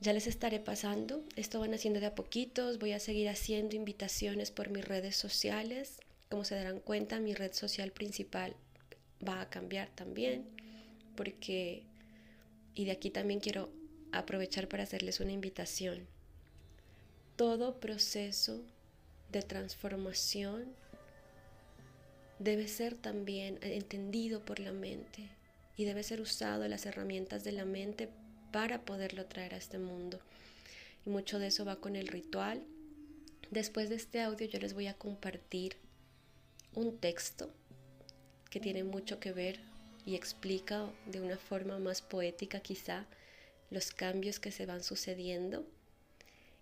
Ya 0.00 0.14
les 0.14 0.26
estaré 0.26 0.60
pasando, 0.60 1.22
esto 1.36 1.60
van 1.60 1.74
haciendo 1.74 2.00
de 2.00 2.06
a 2.06 2.14
poquitos, 2.14 2.78
voy 2.78 2.92
a 2.92 3.00
seguir 3.00 3.28
haciendo 3.28 3.76
invitaciones 3.76 4.50
por 4.50 4.70
mis 4.70 4.86
redes 4.86 5.14
sociales. 5.14 5.98
Como 6.30 6.44
se 6.44 6.54
darán 6.54 6.80
cuenta, 6.80 7.20
mi 7.20 7.34
red 7.34 7.52
social 7.52 7.92
principal 7.92 8.56
va 9.26 9.40
a 9.40 9.50
cambiar 9.50 9.88
también, 9.90 10.44
porque, 11.16 11.82
y 12.74 12.84
de 12.84 12.92
aquí 12.92 13.10
también 13.10 13.40
quiero 13.40 13.70
aprovechar 14.12 14.68
para 14.68 14.84
hacerles 14.84 15.20
una 15.20 15.32
invitación. 15.32 16.06
Todo 17.36 17.80
proceso 17.80 18.62
de 19.32 19.42
transformación 19.42 20.64
debe 22.38 22.68
ser 22.68 22.94
también 22.94 23.58
entendido 23.62 24.44
por 24.44 24.60
la 24.60 24.72
mente 24.72 25.28
y 25.76 25.84
debe 25.84 26.02
ser 26.02 26.20
usado 26.20 26.66
las 26.68 26.86
herramientas 26.86 27.44
de 27.44 27.52
la 27.52 27.64
mente 27.64 28.08
para 28.52 28.82
poderlo 28.82 29.26
traer 29.26 29.54
a 29.54 29.58
este 29.58 29.78
mundo. 29.78 30.20
Y 31.06 31.10
mucho 31.10 31.38
de 31.38 31.48
eso 31.48 31.64
va 31.64 31.76
con 31.76 31.96
el 31.96 32.08
ritual. 32.08 32.62
Después 33.50 33.88
de 33.88 33.96
este 33.96 34.20
audio 34.20 34.46
yo 34.46 34.58
les 34.58 34.74
voy 34.74 34.86
a 34.86 34.94
compartir 34.94 35.76
un 36.74 36.98
texto 36.98 37.52
que 38.50 38.60
tiene 38.60 38.84
mucho 38.84 39.20
que 39.20 39.32
ver 39.32 39.60
y 40.04 40.16
explica 40.16 40.90
de 41.06 41.20
una 41.20 41.38
forma 41.38 41.78
más 41.78 42.02
poética 42.02 42.60
quizá 42.60 43.06
los 43.70 43.92
cambios 43.92 44.40
que 44.40 44.50
se 44.50 44.66
van 44.66 44.82
sucediendo 44.82 45.64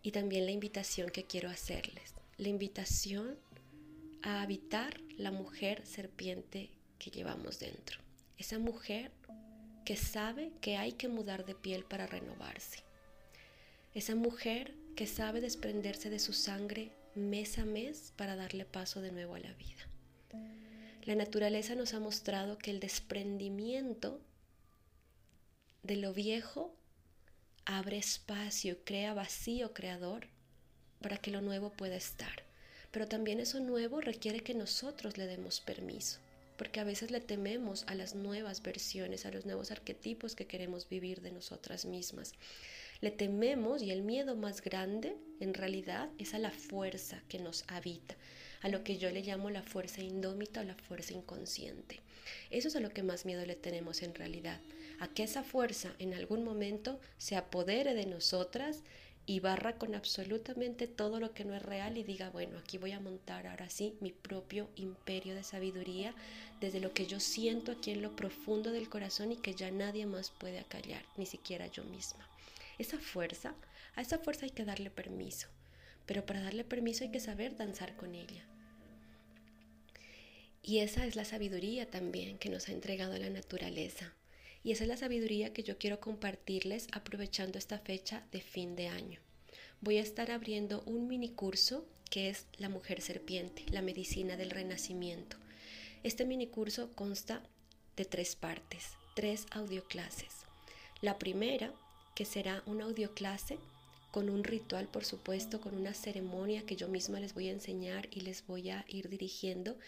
y 0.03 0.13
también 0.13 0.47
la 0.47 0.53
invitación 0.53 1.11
que 1.11 1.25
quiero 1.25 1.49
hacerles. 1.49 2.15
La 2.37 2.49
invitación 2.49 3.37
a 4.23 4.43
habitar 4.43 5.01
la 5.17 5.33
mujer 5.33 5.85
serpiente 5.87 6.71
que 6.99 7.11
llevamos 7.11 7.59
dentro. 7.59 7.99
Esa 8.37 8.59
mujer 8.59 9.11
que 9.85 9.97
sabe 9.97 10.53
que 10.61 10.77
hay 10.77 10.93
que 10.93 11.09
mudar 11.09 11.47
de 11.47 11.55
piel 11.55 11.85
para 11.85 12.07
renovarse. 12.07 12.85
Esa 13.95 14.15
mujer 14.15 14.75
que 14.95 15.07
sabe 15.07 15.41
desprenderse 15.41 16.11
de 16.11 16.19
su 16.19 16.33
sangre 16.33 16.93
mes 17.15 17.59
a 17.59 17.65
mes 17.65 18.13
para 18.17 18.37
darle 18.37 18.65
paso 18.65 19.01
de 19.01 19.13
nuevo 19.13 19.35
a 19.35 19.41
la 19.41 19.53
vida. 19.55 20.68
La 21.09 21.15
naturaleza 21.15 21.75
nos 21.75 21.95
ha 21.95 22.01
mostrado 22.01 22.59
que 22.59 22.71
el 22.71 22.81
desprendimiento 22.81 24.21
de 25.83 25.97
lo 25.97 26.13
viejo 26.13 26.77
abre 27.65 27.97
espacio, 27.97 28.85
crea 28.85 29.15
vacío 29.15 29.73
creador 29.73 30.29
para 31.01 31.17
que 31.17 31.31
lo 31.31 31.41
nuevo 31.41 31.73
pueda 31.73 31.97
estar. 31.97 32.45
Pero 32.91 33.09
también 33.09 33.41
eso 33.41 33.59
nuevo 33.59 34.03
requiere 34.03 34.41
que 34.41 34.53
nosotros 34.53 35.17
le 35.17 35.27
demos 35.27 35.63
permiso 35.63 36.19
porque 36.59 36.81
a 36.81 36.85
veces 36.85 37.11
le 37.11 37.21
tememos 37.21 37.85
a 37.87 37.95
las 37.95 38.15
nuevas 38.15 38.63
versiones, 38.63 39.25
a 39.25 39.31
los 39.31 39.47
nuevos 39.47 39.71
arquetipos 39.71 40.35
que 40.35 40.47
queremos 40.47 40.89
vivir 40.89 41.23
de 41.23 41.31
nosotras 41.31 41.87
mismas. 41.87 42.33
Le 43.01 43.13
tememos 43.13 43.81
y 43.81 43.93
el 43.93 44.03
miedo 44.03 44.35
más 44.35 44.61
grande 44.61 45.17
en 45.39 45.55
realidad 45.55 46.11
es 46.19 46.35
a 46.35 46.39
la 46.41 46.51
fuerza 46.51 47.23
que 47.29 47.39
nos 47.39 47.65
habita, 47.69 48.17
a 48.61 48.69
lo 48.69 48.83
que 48.83 48.99
yo 48.99 49.09
le 49.11 49.23
llamo 49.23 49.51
la 49.51 49.63
fuerza 49.63 50.03
indómita 50.03 50.63
o 50.63 50.65
la 50.65 50.75
fuerza 50.75 51.15
inconsciente. 51.15 52.01
Eso 52.51 52.67
es 52.67 52.75
a 52.75 52.81
lo 52.81 52.91
que 52.91 53.05
más 53.05 53.25
miedo 53.25 53.47
le 53.47 53.55
tenemos 53.55 54.03
en 54.03 54.17
realidad, 54.17 54.61
a 54.99 55.07
que 55.07 55.23
esa 55.23 55.45
fuerza 55.45 55.95
en 56.01 56.13
algún 56.13 56.43
momento 56.43 56.99
se 57.19 57.37
apodere 57.37 57.95
de 57.95 58.07
nosotras 58.07 58.83
y 59.27 59.39
barra 59.39 59.77
con 59.77 59.95
absolutamente 59.95 60.89
todo 60.89 61.21
lo 61.21 61.35
que 61.35 61.45
no 61.45 61.55
es 61.55 61.63
real 61.63 61.99
y 61.99 62.03
diga, 62.03 62.31
bueno, 62.31 62.59
aquí 62.59 62.79
voy 62.79 62.91
a 62.91 63.01
montar 63.01 63.47
ahora 63.47 63.71
sí 63.71 63.95
mi 64.01 64.11
propio 64.11 64.71
imperio 64.75 65.37
de 65.37 65.45
sabiduría 65.45 66.17
desde 66.61 66.81
lo 66.81 66.93
que 66.95 67.07
yo 67.07 67.21
siento 67.21 67.71
aquí 67.71 67.93
en 67.93 68.03
lo 68.03 68.17
profundo 68.17 68.73
del 68.73 68.89
corazón 68.89 69.31
y 69.31 69.37
que 69.37 69.55
ya 69.55 69.71
nadie 69.71 70.05
más 70.07 70.31
puede 70.31 70.59
acallar, 70.59 71.05
ni 71.17 71.27
siquiera 71.27 71.69
yo 71.69 71.85
misma. 71.85 72.27
Esa 72.79 72.99
fuerza, 72.99 73.55
a 73.95 74.03
esa 74.03 74.19
fuerza 74.19 74.47
hay 74.47 74.53
que 74.53 74.65
darle 74.65 74.91
permiso, 74.91 75.49
pero 76.07 76.25
para 76.25 76.41
darle 76.41 76.65
permiso 76.65 77.05
hay 77.05 77.11
que 77.11 77.21
saber 77.21 77.57
danzar 77.57 77.97
con 77.97 78.15
ella. 78.15 78.45
Y 80.63 80.79
esa 80.79 81.07
es 81.07 81.17
la 81.17 81.25
sabiduría 81.25 81.91
también 81.91 82.39
que 82.39 82.51
nos 82.51 82.69
ha 82.69 82.73
entregado 82.73 83.17
la 83.19 83.31
naturaleza. 83.31 84.15
Y 84.63 84.73
esa 84.73 84.85
es 84.85 84.89
la 84.89 84.97
sabiduría 84.97 85.53
que 85.53 85.63
yo 85.63 85.79
quiero 85.79 85.99
compartirles 85.99 86.89
aprovechando 86.93 87.59
esta 87.59 87.79
fecha 87.79 88.23
de 88.33 88.41
fin 88.41 88.77
de 88.77 88.89
año. 88.89 89.21
Voy 89.81 89.99
a 89.99 90.03
estar 90.03 90.31
abriendo 90.31 90.83
un 90.83 91.09
mini 91.09 91.31
curso 91.31 91.87
que 92.11 92.29
es 92.29 92.47
La 92.59 92.69
Mujer 92.69 93.01
Serpiente, 93.01 93.65
la 93.71 93.83
medicina 93.83 94.37
del 94.37 94.51
renacimiento. 94.51 95.37
Este 96.03 96.25
mini 96.25 96.47
curso 96.47 96.91
consta 96.95 97.43
de 97.97 98.05
tres 98.05 98.37
partes, 98.37 98.91
tres 99.15 99.47
audioclases. 99.51 100.45
La 101.01 101.19
primera, 101.19 101.73
que 102.19 102.25
será 102.25 102.65
una 102.67 102.87
audioclase 102.87 103.61
con 104.11 104.29
un 104.29 104.43
ritual, 104.43 104.89
por 104.89 105.05
supuesto, 105.05 105.61
con 105.61 105.77
una 105.77 105.95
ceremonia 105.95 106.67
que 106.67 106.75
yo 106.75 106.89
misma 106.89 107.21
les 107.21 107.33
voy 107.33 107.47
a 107.47 107.53
enseñar 107.53 108.09
y 108.11 108.23
les 108.23 108.45
voy 108.45 108.71
a 108.71 108.85
ir 108.89 109.09
dirigiendo, 109.09 109.79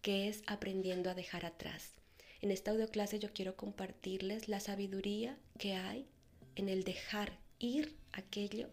que 0.00 0.28
es 0.28 0.42
aprendiendo 0.46 1.10
a 1.10 1.14
dejar 1.14 1.44
atrás. 1.44 1.92
En 2.40 2.52
esta 2.52 2.70
audioclase 2.70 3.18
yo 3.18 3.34
quiero 3.34 3.54
compartirles 3.54 4.48
la 4.48 4.60
sabiduría 4.60 5.36
que 5.58 5.74
hay 5.74 6.08
en 6.56 6.70
el 6.70 6.84
dejar 6.84 7.38
ir 7.58 7.94
aquello 8.12 8.70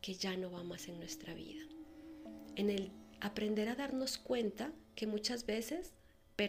que 0.00 0.14
ya 0.14 0.36
no 0.36 0.52
va 0.52 0.62
más 0.62 0.86
en 0.86 1.00
nuestra 1.00 1.34
vida. 1.34 1.64
En 2.54 2.70
el 2.70 2.92
aprender 3.20 3.68
a 3.68 3.74
darnos 3.74 4.16
cuenta 4.16 4.72
que 4.94 5.08
muchas 5.08 5.44
veces 5.44 5.92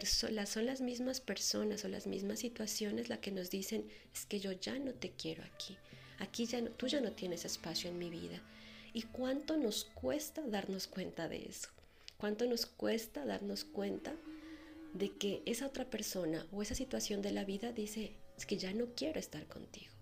son 0.04 0.66
las 0.66 0.80
mismas 0.80 1.20
personas 1.20 1.84
o 1.84 1.88
las 1.88 2.06
mismas 2.06 2.40
situaciones 2.40 3.08
las 3.08 3.20
que 3.20 3.30
nos 3.30 3.50
dicen 3.50 3.88
es 4.12 4.26
que 4.26 4.40
yo 4.40 4.52
ya 4.52 4.78
no 4.78 4.92
te 4.92 5.12
quiero 5.12 5.44
aquí, 5.44 5.76
aquí 6.18 6.46
ya 6.46 6.60
no, 6.60 6.70
tú 6.70 6.88
ya 6.88 7.00
no 7.00 7.12
tienes 7.12 7.44
espacio 7.44 7.90
en 7.90 7.98
mi 7.98 8.10
vida. 8.10 8.42
¿Y 8.92 9.02
cuánto 9.02 9.56
nos 9.56 9.84
cuesta 9.84 10.42
darnos 10.46 10.86
cuenta 10.86 11.28
de 11.28 11.44
eso? 11.44 11.68
¿Cuánto 12.16 12.46
nos 12.46 12.64
cuesta 12.64 13.26
darnos 13.26 13.64
cuenta 13.64 14.14
de 14.94 15.12
que 15.12 15.42
esa 15.44 15.66
otra 15.66 15.84
persona 15.84 16.46
o 16.50 16.62
esa 16.62 16.74
situación 16.74 17.20
de 17.20 17.32
la 17.32 17.44
vida 17.44 17.72
dice, 17.72 18.12
es 18.38 18.46
que 18.46 18.56
ya 18.56 18.72
no 18.72 18.86
quiero 18.96 19.20
estar 19.20 19.46
contigo? 19.46 19.92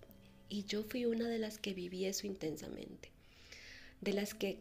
Y 0.49 0.65
yo 0.65 0.85
fui 0.85 1.07
una 1.07 1.29
de 1.29 1.39
las 1.39 1.59
que 1.59 1.75
viví 1.75 2.05
eso 2.05 2.27
intensamente. 2.27 3.11
De 4.01 4.13
las 4.13 4.33
que, 4.33 4.59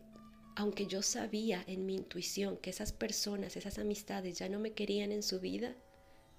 aunque 0.55 0.87
yo 0.87 1.01
sabía 1.01 1.63
en 1.67 1.85
mi 1.85 1.95
intuición 1.95 2.57
que 2.57 2.69
esas 2.69 2.91
personas, 2.91 3.57
esas 3.57 3.79
amistades 3.79 4.37
ya 4.39 4.49
no 4.49 4.59
me 4.59 4.73
querían 4.73 5.11
en 5.11 5.23
su 5.23 5.39
vida, 5.39 5.75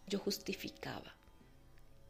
yo 0.07 0.19
justificaba 0.19 1.17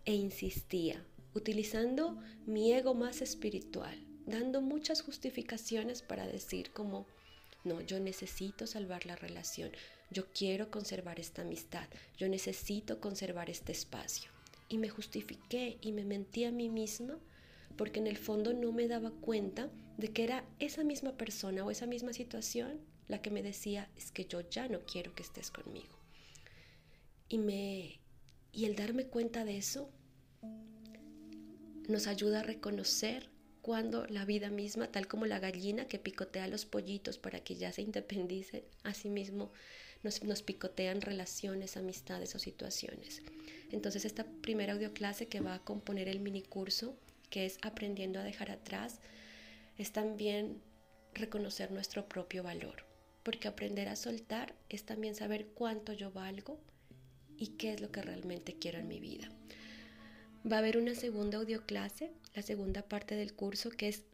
e 0.04 0.14
insistía, 0.14 1.04
utilizando 1.34 2.20
mi 2.46 2.72
ego 2.72 2.94
más 2.94 3.22
espiritual, 3.22 3.98
dando 4.26 4.60
muchas 4.60 5.02
justificaciones 5.02 6.02
para 6.02 6.26
decir 6.26 6.72
como, 6.72 7.06
no, 7.64 7.80
yo 7.80 7.98
necesito 8.00 8.66
salvar 8.66 9.06
la 9.06 9.16
relación, 9.16 9.70
yo 10.10 10.26
quiero 10.32 10.70
conservar 10.70 11.18
esta 11.18 11.42
amistad, 11.42 11.88
yo 12.18 12.28
necesito 12.28 13.00
conservar 13.00 13.48
este 13.48 13.72
espacio. 13.72 14.30
Y 14.68 14.78
me 14.78 14.88
justifiqué 14.88 15.78
y 15.80 15.92
me 15.92 16.04
mentí 16.04 16.44
a 16.44 16.52
mí 16.52 16.68
misma 16.68 17.18
porque 17.76 18.00
en 18.00 18.06
el 18.06 18.16
fondo 18.16 18.52
no 18.52 18.72
me 18.72 18.88
daba 18.88 19.10
cuenta 19.10 19.70
de 19.96 20.12
que 20.12 20.24
era 20.24 20.44
esa 20.58 20.84
misma 20.84 21.16
persona 21.16 21.64
o 21.64 21.70
esa 21.70 21.86
misma 21.86 22.12
situación 22.12 22.80
la 23.08 23.20
que 23.20 23.30
me 23.30 23.42
decía, 23.42 23.90
es 23.96 24.10
que 24.10 24.24
yo 24.24 24.40
ya 24.40 24.68
no 24.68 24.80
quiero 24.80 25.14
que 25.14 25.22
estés 25.22 25.50
conmigo. 25.50 25.98
Y, 27.28 27.38
me, 27.38 28.00
y 28.52 28.64
el 28.64 28.76
darme 28.76 29.06
cuenta 29.06 29.44
de 29.44 29.58
eso 29.58 29.90
nos 31.88 32.06
ayuda 32.06 32.40
a 32.40 32.42
reconocer 32.44 33.30
cuando 33.60 34.06
la 34.06 34.24
vida 34.24 34.50
misma, 34.50 34.88
tal 34.88 35.06
como 35.06 35.26
la 35.26 35.38
gallina 35.38 35.86
que 35.86 35.98
picotea 35.98 36.44
a 36.44 36.48
los 36.48 36.66
pollitos 36.66 37.18
para 37.18 37.40
que 37.40 37.54
ya 37.54 37.72
se 37.72 37.82
independicen, 37.82 38.62
asimismo 38.82 39.52
nos, 40.02 40.22
nos 40.22 40.42
picotean 40.42 41.00
relaciones, 41.00 41.76
amistades 41.76 42.34
o 42.34 42.38
situaciones. 42.38 43.22
Entonces 43.70 44.04
esta 44.04 44.24
primera 44.42 44.74
audioclase 44.74 45.28
que 45.28 45.40
va 45.40 45.54
a 45.54 45.64
componer 45.64 46.08
el 46.08 46.20
mini 46.20 46.42
curso, 46.42 46.96
que 47.34 47.46
es 47.46 47.58
aprendiendo 47.62 48.20
a 48.20 48.22
dejar 48.22 48.52
atrás, 48.52 49.00
es 49.76 49.90
también 49.90 50.62
reconocer 51.14 51.72
nuestro 51.72 52.08
propio 52.08 52.44
valor, 52.44 52.84
porque 53.24 53.48
aprender 53.48 53.88
a 53.88 53.96
soltar 53.96 54.54
es 54.68 54.84
también 54.84 55.16
saber 55.16 55.48
cuánto 55.48 55.92
yo 55.92 56.12
valgo 56.12 56.60
y 57.36 57.56
qué 57.56 57.72
es 57.72 57.80
lo 57.80 57.90
que 57.90 58.02
realmente 58.02 58.54
quiero 58.54 58.78
en 58.78 58.86
mi 58.86 59.00
vida. 59.00 59.28
Va 60.48 60.56
a 60.56 60.58
haber 60.60 60.76
una 60.76 60.94
segunda 60.94 61.38
audioclase, 61.38 62.12
la 62.36 62.42
segunda 62.42 62.82
parte 62.82 63.16
del 63.16 63.34
curso, 63.34 63.70
que 63.70 63.88
es 63.88 64.04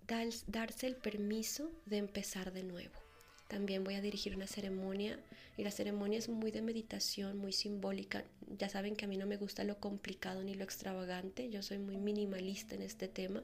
darse 0.46 0.86
el 0.86 0.96
permiso 0.96 1.70
de 1.84 1.98
empezar 1.98 2.54
de 2.54 2.62
nuevo. 2.62 3.09
También 3.50 3.82
voy 3.82 3.94
a 3.94 4.00
dirigir 4.00 4.36
una 4.36 4.46
ceremonia 4.46 5.18
y 5.56 5.64
la 5.64 5.72
ceremonia 5.72 6.20
es 6.20 6.28
muy 6.28 6.52
de 6.52 6.62
meditación, 6.62 7.36
muy 7.36 7.52
simbólica. 7.52 8.24
Ya 8.56 8.68
saben 8.68 8.94
que 8.94 9.06
a 9.06 9.08
mí 9.08 9.16
no 9.16 9.26
me 9.26 9.36
gusta 9.36 9.64
lo 9.64 9.80
complicado 9.80 10.44
ni 10.44 10.54
lo 10.54 10.62
extravagante, 10.62 11.50
yo 11.50 11.60
soy 11.60 11.78
muy 11.78 11.96
minimalista 11.96 12.76
en 12.76 12.82
este 12.82 13.08
tema, 13.08 13.42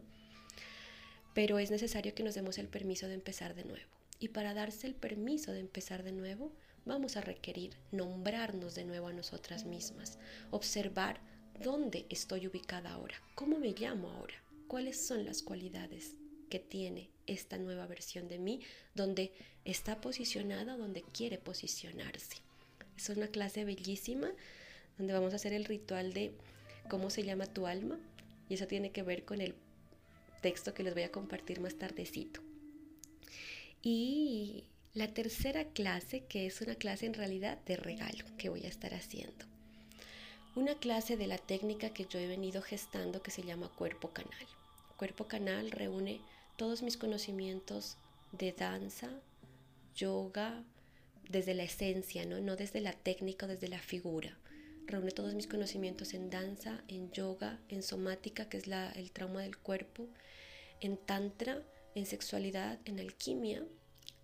pero 1.34 1.58
es 1.58 1.72
necesario 1.72 2.14
que 2.14 2.22
nos 2.22 2.36
demos 2.36 2.56
el 2.58 2.68
permiso 2.68 3.08
de 3.08 3.14
empezar 3.14 3.56
de 3.56 3.64
nuevo. 3.64 3.90
Y 4.20 4.28
para 4.28 4.54
darse 4.54 4.86
el 4.86 4.94
permiso 4.94 5.50
de 5.50 5.58
empezar 5.58 6.04
de 6.04 6.12
nuevo, 6.12 6.52
vamos 6.84 7.16
a 7.16 7.20
requerir 7.20 7.72
nombrarnos 7.90 8.76
de 8.76 8.84
nuevo 8.84 9.08
a 9.08 9.12
nosotras 9.12 9.64
mismas, 9.64 10.20
observar 10.52 11.20
¿Dónde 11.62 12.04
estoy 12.10 12.46
ubicada 12.46 12.92
ahora? 12.92 13.16
¿Cómo 13.34 13.58
me 13.58 13.72
llamo 13.72 14.10
ahora? 14.10 14.34
¿Cuáles 14.68 15.06
son 15.06 15.24
las 15.24 15.42
cualidades 15.42 16.14
que 16.48 16.58
tiene 16.58 17.10
esta 17.26 17.58
nueva 17.58 17.86
versión 17.86 18.28
de 18.28 18.38
mí 18.38 18.60
donde 18.94 19.32
está 19.64 20.00
posicionada, 20.00 20.76
donde 20.76 21.02
quiere 21.02 21.38
posicionarse? 21.38 22.36
Es 22.96 23.08
una 23.08 23.28
clase 23.28 23.64
bellísima 23.64 24.30
donde 24.98 25.12
vamos 25.12 25.32
a 25.32 25.36
hacer 25.36 25.52
el 25.52 25.64
ritual 25.64 26.12
de 26.12 26.32
cómo 26.88 27.10
se 27.10 27.22
llama 27.22 27.46
tu 27.46 27.66
alma 27.66 27.98
y 28.48 28.54
eso 28.54 28.66
tiene 28.66 28.90
que 28.90 29.02
ver 29.02 29.24
con 29.24 29.40
el 29.40 29.54
texto 30.40 30.74
que 30.74 30.82
les 30.82 30.94
voy 30.94 31.02
a 31.02 31.12
compartir 31.12 31.60
más 31.60 31.74
tardecito. 31.74 32.40
Y 33.82 34.64
la 34.94 35.12
tercera 35.12 35.64
clase, 35.64 36.24
que 36.28 36.46
es 36.46 36.60
una 36.60 36.74
clase 36.76 37.06
en 37.06 37.14
realidad 37.14 37.58
de 37.66 37.76
regalo 37.76 38.24
que 38.38 38.48
voy 38.48 38.64
a 38.64 38.68
estar 38.68 38.94
haciendo 38.94 39.44
una 40.56 40.74
clase 40.74 41.18
de 41.18 41.26
la 41.26 41.36
técnica 41.36 41.90
que 41.90 42.06
yo 42.06 42.18
he 42.18 42.26
venido 42.26 42.62
gestando 42.62 43.22
que 43.22 43.30
se 43.30 43.42
llama 43.42 43.68
cuerpo 43.68 44.08
canal. 44.10 44.46
Cuerpo 44.96 45.26
canal 45.26 45.70
reúne 45.70 46.22
todos 46.56 46.82
mis 46.82 46.96
conocimientos 46.96 47.96
de 48.32 48.52
danza, 48.52 49.10
yoga, 49.94 50.64
desde 51.28 51.54
la 51.54 51.64
esencia, 51.64 52.24
¿no? 52.24 52.40
no 52.40 52.56
desde 52.56 52.80
la 52.80 52.92
técnica 52.92 53.46
desde 53.46 53.68
la 53.68 53.78
figura. 53.78 54.38
Reúne 54.86 55.10
todos 55.10 55.34
mis 55.34 55.46
conocimientos 55.46 56.14
en 56.14 56.30
danza, 56.30 56.82
en 56.88 57.10
yoga, 57.10 57.60
en 57.68 57.82
somática, 57.82 58.48
que 58.48 58.58
es 58.58 58.68
el 58.68 59.10
trauma 59.10 59.42
del 59.42 59.56
cuerpo, 59.58 60.08
en 60.80 60.96
tantra, 60.96 61.62
en 61.94 62.06
sexualidad, 62.06 62.78
en 62.84 63.00
alquimia. 63.00 63.64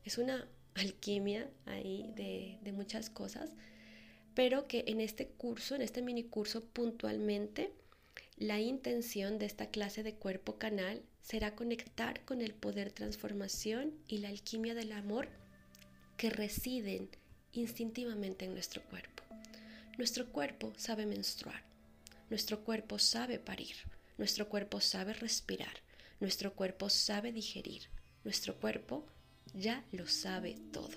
Es 0.04 0.18
una 0.18 0.48
alquimia 0.74 1.50
ahí 1.66 2.12
de 2.14 2.72
muchas 2.72 3.10
cosas 3.10 3.50
pero 4.34 4.66
que 4.66 4.84
en 4.86 5.00
este 5.00 5.28
curso, 5.28 5.74
en 5.74 5.82
este 5.82 6.02
mini 6.02 6.24
curso 6.24 6.64
puntualmente, 6.64 7.72
la 8.36 8.60
intención 8.60 9.38
de 9.38 9.46
esta 9.46 9.66
clase 9.66 10.02
de 10.02 10.14
cuerpo 10.14 10.58
canal 10.58 11.02
será 11.22 11.54
conectar 11.54 12.24
con 12.24 12.42
el 12.42 12.52
poder 12.52 12.92
transformación 12.92 13.94
y 14.08 14.18
la 14.18 14.28
alquimia 14.28 14.74
del 14.74 14.92
amor 14.92 15.28
que 16.16 16.30
residen 16.30 17.08
instintivamente 17.52 18.44
en 18.44 18.52
nuestro 18.52 18.82
cuerpo. 18.82 19.22
Nuestro 19.98 20.30
cuerpo 20.30 20.72
sabe 20.76 21.06
menstruar, 21.06 21.62
nuestro 22.30 22.64
cuerpo 22.64 22.98
sabe 22.98 23.38
parir, 23.38 23.76
nuestro 24.18 24.48
cuerpo 24.48 24.80
sabe 24.80 25.12
respirar, 25.12 25.82
nuestro 26.20 26.54
cuerpo 26.54 26.88
sabe 26.90 27.32
digerir, 27.32 27.88
nuestro 28.24 28.56
cuerpo 28.58 29.06
ya 29.54 29.84
lo 29.92 30.06
sabe 30.06 30.56
todo. 30.72 30.96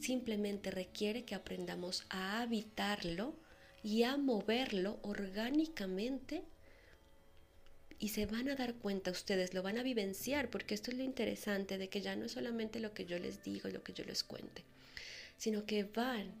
Simplemente 0.00 0.70
requiere 0.70 1.24
que 1.24 1.34
aprendamos 1.34 2.04
a 2.10 2.40
habitarlo 2.40 3.36
y 3.82 4.04
a 4.04 4.16
moverlo 4.16 4.98
orgánicamente 5.02 6.44
y 7.98 8.08
se 8.08 8.26
van 8.26 8.48
a 8.48 8.56
dar 8.56 8.74
cuenta 8.74 9.10
ustedes, 9.10 9.54
lo 9.54 9.62
van 9.62 9.78
a 9.78 9.82
vivenciar, 9.82 10.50
porque 10.50 10.74
esto 10.74 10.90
es 10.90 10.96
lo 10.96 11.04
interesante 11.04 11.78
de 11.78 11.88
que 11.88 12.00
ya 12.00 12.16
no 12.16 12.26
es 12.26 12.32
solamente 12.32 12.80
lo 12.80 12.92
que 12.92 13.06
yo 13.06 13.18
les 13.18 13.42
digo, 13.42 13.68
lo 13.68 13.82
que 13.82 13.92
yo 13.92 14.04
les 14.04 14.22
cuente, 14.22 14.64
sino 15.38 15.64
que 15.64 15.84
van 15.84 16.32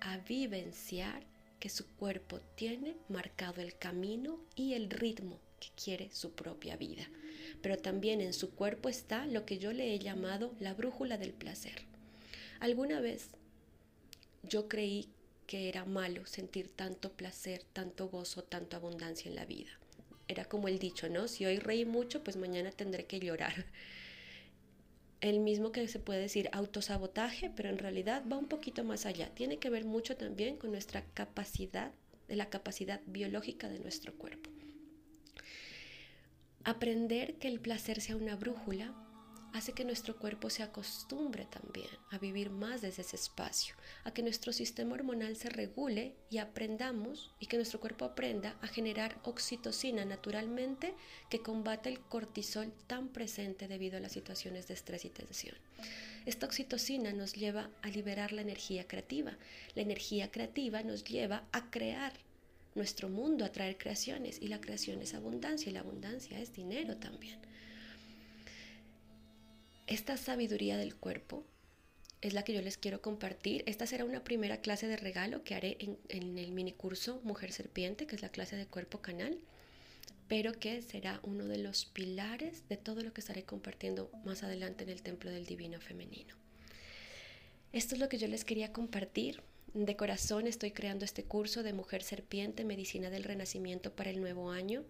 a 0.00 0.18
vivenciar 0.18 1.22
que 1.60 1.68
su 1.68 1.86
cuerpo 1.96 2.40
tiene 2.56 2.96
marcado 3.08 3.62
el 3.62 3.76
camino 3.76 4.38
y 4.54 4.74
el 4.74 4.90
ritmo 4.90 5.40
que 5.60 5.68
quiere 5.82 6.10
su 6.12 6.32
propia 6.32 6.76
vida. 6.76 7.08
Pero 7.62 7.78
también 7.78 8.20
en 8.20 8.34
su 8.34 8.50
cuerpo 8.50 8.88
está 8.88 9.26
lo 9.26 9.46
que 9.46 9.58
yo 9.58 9.72
le 9.72 9.94
he 9.94 9.98
llamado 9.98 10.54
la 10.60 10.74
brújula 10.74 11.16
del 11.16 11.32
placer. 11.32 11.86
Alguna 12.60 13.00
vez 13.00 13.30
yo 14.42 14.68
creí 14.68 15.08
que 15.46 15.68
era 15.68 15.84
malo 15.84 16.26
sentir 16.26 16.68
tanto 16.68 17.12
placer, 17.12 17.62
tanto 17.72 18.08
gozo, 18.08 18.42
tanto 18.42 18.76
abundancia 18.76 19.28
en 19.28 19.34
la 19.34 19.44
vida. 19.44 19.70
Era 20.28 20.44
como 20.44 20.68
el 20.68 20.78
dicho, 20.78 21.08
¿no? 21.08 21.28
Si 21.28 21.44
hoy 21.44 21.58
reí 21.58 21.84
mucho, 21.84 22.24
pues 22.24 22.36
mañana 22.36 22.70
tendré 22.70 23.06
que 23.06 23.20
llorar. 23.20 23.66
El 25.20 25.40
mismo 25.40 25.72
que 25.72 25.88
se 25.88 25.98
puede 25.98 26.20
decir 26.20 26.50
autosabotaje, 26.52 27.50
pero 27.54 27.70
en 27.70 27.78
realidad 27.78 28.22
va 28.30 28.36
un 28.36 28.48
poquito 28.48 28.84
más 28.84 29.06
allá. 29.06 29.30
Tiene 29.34 29.58
que 29.58 29.70
ver 29.70 29.84
mucho 29.84 30.16
también 30.16 30.56
con 30.56 30.70
nuestra 30.70 31.02
capacidad, 31.14 31.92
de 32.28 32.36
la 32.36 32.50
capacidad 32.50 33.00
biológica 33.06 33.68
de 33.68 33.78
nuestro 33.78 34.14
cuerpo. 34.14 34.50
Aprender 36.64 37.36
que 37.36 37.48
el 37.48 37.60
placer 37.60 38.00
sea 38.00 38.16
una 38.16 38.36
brújula 38.36 39.03
hace 39.54 39.72
que 39.72 39.84
nuestro 39.84 40.16
cuerpo 40.16 40.50
se 40.50 40.64
acostumbre 40.64 41.46
también 41.46 41.88
a 42.10 42.18
vivir 42.18 42.50
más 42.50 42.82
desde 42.82 43.02
ese 43.02 43.14
espacio, 43.14 43.76
a 44.02 44.12
que 44.12 44.22
nuestro 44.22 44.52
sistema 44.52 44.94
hormonal 44.94 45.36
se 45.36 45.48
regule 45.48 46.16
y 46.28 46.38
aprendamos 46.38 47.30
y 47.38 47.46
que 47.46 47.56
nuestro 47.56 47.78
cuerpo 47.78 48.04
aprenda 48.04 48.58
a 48.62 48.66
generar 48.66 49.16
oxitocina 49.22 50.04
naturalmente 50.04 50.92
que 51.30 51.40
combate 51.40 51.88
el 51.88 52.00
cortisol 52.00 52.72
tan 52.88 53.08
presente 53.08 53.68
debido 53.68 53.96
a 53.96 54.00
las 54.00 54.10
situaciones 54.10 54.66
de 54.66 54.74
estrés 54.74 55.04
y 55.04 55.10
tensión. 55.10 55.54
Esta 56.26 56.46
oxitocina 56.46 57.12
nos 57.12 57.34
lleva 57.34 57.70
a 57.82 57.88
liberar 57.88 58.32
la 58.32 58.42
energía 58.42 58.88
creativa. 58.88 59.36
La 59.76 59.82
energía 59.82 60.32
creativa 60.32 60.82
nos 60.82 61.04
lleva 61.04 61.44
a 61.52 61.70
crear 61.70 62.12
nuestro 62.74 63.08
mundo, 63.08 63.44
a 63.44 63.52
traer 63.52 63.78
creaciones 63.78 64.42
y 64.42 64.48
la 64.48 64.60
creación 64.60 65.00
es 65.00 65.14
abundancia 65.14 65.70
y 65.70 65.74
la 65.74 65.80
abundancia 65.80 66.40
es 66.40 66.52
dinero 66.52 66.96
también. 66.96 67.38
Esta 69.86 70.16
sabiduría 70.16 70.78
del 70.78 70.96
cuerpo 70.96 71.44
es 72.22 72.32
la 72.32 72.42
que 72.42 72.54
yo 72.54 72.62
les 72.62 72.78
quiero 72.78 73.02
compartir. 73.02 73.62
Esta 73.66 73.86
será 73.86 74.06
una 74.06 74.24
primera 74.24 74.62
clase 74.62 74.86
de 74.86 74.96
regalo 74.96 75.44
que 75.44 75.54
haré 75.54 75.76
en, 75.78 76.38
el 76.38 76.52
mini 76.52 76.72
curso 76.72 77.20
Mujer 77.22 77.52
Serpiente, 77.52 78.06
que 78.06 78.16
es 78.16 78.22
la 78.22 78.30
clase 78.30 78.56
de 78.56 78.66
cuerpo 78.66 79.00
canal. 79.00 79.38
pero 80.26 80.58
que 80.58 80.80
será 80.80 81.20
uno 81.22 81.44
de 81.44 81.58
los 81.58 81.84
pilares 81.84 82.66
de 82.70 82.78
todo 82.78 83.02
lo 83.02 83.12
que 83.12 83.20
estaré 83.20 83.42
compartiendo 83.42 84.10
más 84.24 84.42
adelante 84.42 84.82
en 84.84 84.88
el 84.88 85.02
Templo 85.02 85.30
del 85.30 85.44
Divino 85.44 85.78
Femenino. 85.82 86.34
Esto 87.74 87.94
es 87.94 88.00
lo 88.00 88.08
que 88.08 88.16
yo 88.16 88.26
les 88.26 88.46
quería 88.46 88.72
compartir. 88.72 89.42
De 89.74 89.96
corazón 89.96 90.46
estoy 90.46 90.70
creando 90.70 91.04
este 91.04 91.24
curso 91.24 91.62
de 91.62 91.74
Mujer 91.74 92.02
Serpiente, 92.02 92.64
Medicina 92.64 93.10
del 93.10 93.24
Renacimiento 93.24 93.92
para 93.94 94.08
el 94.08 94.20
nuevo 94.22 94.50
año. 94.50 94.84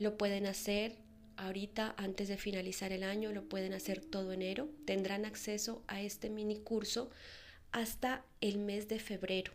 Lo 0.00 0.18
pueden 0.18 0.46
hacer 0.46 0.96
ahorita 1.42 1.94
antes 1.96 2.28
de 2.28 2.36
finalizar 2.36 2.92
el 2.92 3.02
año, 3.02 3.32
lo 3.32 3.48
pueden 3.48 3.74
hacer 3.74 4.00
todo 4.04 4.32
enero. 4.32 4.68
Tendrán 4.84 5.24
acceso 5.24 5.82
a 5.88 6.00
este 6.00 6.30
mini 6.30 6.58
curso 6.58 7.10
hasta 7.72 8.24
el 8.40 8.58
mes 8.58 8.88
de 8.88 8.98
febrero. 8.98 9.52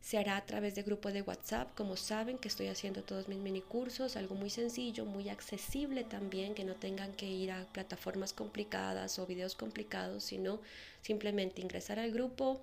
Se 0.00 0.16
hará 0.16 0.36
a 0.36 0.46
través 0.46 0.74
de 0.74 0.82
grupo 0.82 1.10
de 1.10 1.22
WhatsApp, 1.22 1.74
como 1.74 1.96
saben 1.96 2.38
que 2.38 2.48
estoy 2.48 2.68
haciendo 2.68 3.02
todos 3.02 3.28
mis 3.28 3.38
mini 3.38 3.60
cursos, 3.60 4.16
algo 4.16 4.36
muy 4.36 4.48
sencillo, 4.48 5.04
muy 5.04 5.28
accesible 5.28 6.04
también, 6.04 6.54
que 6.54 6.64
no 6.64 6.76
tengan 6.76 7.12
que 7.12 7.26
ir 7.26 7.50
a 7.50 7.66
plataformas 7.72 8.32
complicadas 8.32 9.18
o 9.18 9.26
videos 9.26 9.54
complicados, 9.54 10.24
sino 10.24 10.60
simplemente 11.02 11.60
ingresar 11.60 11.98
al 11.98 12.12
grupo, 12.12 12.62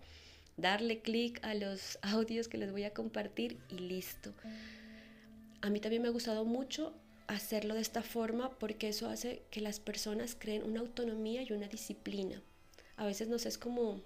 darle 0.58 1.01
clic 1.01 1.43
a 1.43 1.54
los 1.54 1.99
audios 2.01 2.47
que 2.47 2.58
les 2.58 2.71
voy 2.71 2.86
a 2.86 2.93
compartir 2.93 3.58
y 3.69 3.80
listo. 3.80 4.34
A 5.62 5.69
mí 5.69 5.80
también 5.80 6.01
me 6.01 6.08
ha 6.08 6.12
gustado 6.12 6.45
mucho 6.45 6.93
hacerlo 7.27 7.75
de 7.75 7.81
esta 7.81 8.03
forma 8.03 8.51
porque 8.59 8.89
eso 8.89 9.09
hace 9.09 9.43
que 9.51 9.61
las 9.61 9.79
personas 9.79 10.35
creen 10.38 10.63
una 10.63 10.81
autonomía 10.81 11.41
y 11.43 11.53
una 11.53 11.67
disciplina. 11.67 12.41
A 12.97 13.05
veces 13.05 13.27
nos 13.27 13.45
es 13.45 13.57
como 13.57 14.01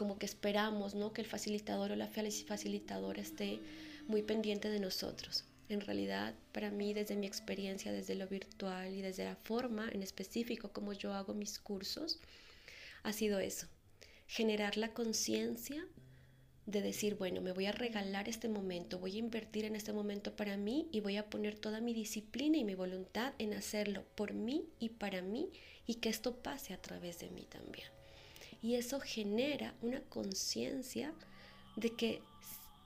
como 0.00 0.18
que 0.18 0.24
esperamos, 0.24 0.94
¿no? 0.94 1.12
Que 1.12 1.20
el 1.20 1.26
facilitador 1.26 1.92
o 1.92 1.96
la 1.96 2.08
facilitadora 2.08 3.20
esté 3.20 3.60
muy 4.08 4.22
pendiente 4.22 4.70
de 4.70 4.80
nosotros. 4.80 5.44
En 5.68 5.82
realidad, 5.82 6.34
para 6.52 6.70
mí, 6.70 6.94
desde 6.94 7.16
mi 7.16 7.26
experiencia, 7.26 7.92
desde 7.92 8.14
lo 8.14 8.26
virtual 8.26 8.94
y 8.94 9.02
desde 9.02 9.26
la 9.26 9.36
forma 9.36 9.90
en 9.92 10.02
específico 10.02 10.72
como 10.72 10.94
yo 10.94 11.12
hago 11.12 11.34
mis 11.34 11.58
cursos, 11.58 12.18
ha 13.02 13.12
sido 13.12 13.40
eso, 13.40 13.66
generar 14.26 14.78
la 14.78 14.94
conciencia 14.94 15.86
de 16.70 16.82
decir, 16.82 17.16
bueno, 17.16 17.40
me 17.40 17.52
voy 17.52 17.66
a 17.66 17.72
regalar 17.72 18.28
este 18.28 18.48
momento, 18.48 18.98
voy 18.98 19.16
a 19.16 19.18
invertir 19.18 19.64
en 19.64 19.76
este 19.76 19.92
momento 19.92 20.36
para 20.36 20.56
mí 20.56 20.88
y 20.92 21.00
voy 21.00 21.16
a 21.16 21.28
poner 21.28 21.58
toda 21.58 21.80
mi 21.80 21.94
disciplina 21.94 22.56
y 22.58 22.64
mi 22.64 22.74
voluntad 22.74 23.32
en 23.38 23.54
hacerlo 23.54 24.04
por 24.14 24.32
mí 24.32 24.64
y 24.78 24.90
para 24.90 25.22
mí 25.22 25.50
y 25.86 25.96
que 25.96 26.08
esto 26.08 26.36
pase 26.36 26.72
a 26.72 26.80
través 26.80 27.18
de 27.18 27.30
mí 27.30 27.46
también. 27.48 27.88
Y 28.62 28.74
eso 28.74 29.00
genera 29.00 29.74
una 29.82 30.00
conciencia 30.02 31.12
de 31.76 31.90
que 31.90 32.20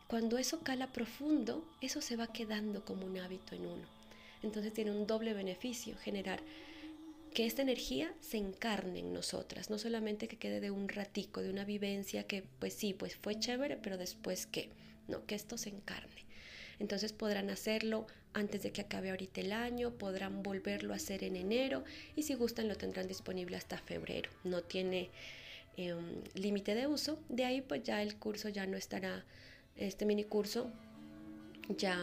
cuando 0.09 0.39
eso 0.39 0.61
cala 0.61 0.93
profundo, 0.93 1.65
eso 1.81 2.01
se 2.01 2.17
va 2.17 2.33
quedando 2.33 2.85
como 2.85 3.07
un 3.07 3.19
hábito 3.19 3.55
en 3.55 3.67
uno. 3.67 3.89
Entonces 4.43 4.73
tiene 4.73 4.93
un 4.93 5.07
doble 5.07 5.35
beneficio, 5.35 5.97
generar 5.99 6.41
que 7.35 7.47
esta 7.47 7.63
energía 7.63 8.15
se 8.21 8.39
encarne 8.39 9.01
en 9.01 9.13
nosotras, 9.13 9.69
no 9.69 9.79
solamente 9.79 10.29
que 10.29 10.39
quede 10.39 10.61
de 10.61 10.71
un 10.71 10.89
ratico, 10.89 11.43
de 11.43 11.51
una 11.51 11.65
vivencia 11.65 12.27
que 12.27 12.45
pues 12.59 12.75
sí, 12.75 12.95
pues 12.95 13.17
fue 13.17 13.39
chévere, 13.39 13.77
pero 13.77 13.99
después 13.99 14.47
qué, 14.47 14.71
no, 15.09 15.27
que 15.27 15.35
esto 15.35 15.59
se 15.59 15.69
encarne. 15.69 16.25
Entonces 16.79 17.13
podrán 17.13 17.51
hacerlo 17.51 18.07
antes 18.33 18.63
de 18.63 18.73
que 18.73 18.81
acabe 18.81 19.11
ahorita 19.11 19.41
el 19.43 19.53
año, 19.53 19.93
podrán 19.93 20.43
volverlo 20.43 20.93
a 20.93 20.97
hacer 20.97 21.23
en 21.23 21.37
enero 21.37 21.85
y 22.17 22.23
si 22.23 22.35
gustan 22.35 22.69
lo 22.69 22.77
tendrán 22.77 23.07
disponible 23.07 23.57
hasta 23.57 23.79
febrero. 23.79 24.31
No 24.45 24.63
tiene 24.63 25.11
Em, 25.77 26.23
límite 26.35 26.75
de 26.75 26.87
uso. 26.87 27.19
De 27.29 27.45
ahí 27.45 27.61
pues 27.61 27.83
ya 27.83 28.03
el 28.03 28.17
curso 28.17 28.49
ya 28.49 28.67
no 28.67 28.77
estará, 28.77 29.25
este 29.77 30.07
mini 30.07 30.25
curso 30.25 30.71
ya, 31.79 31.99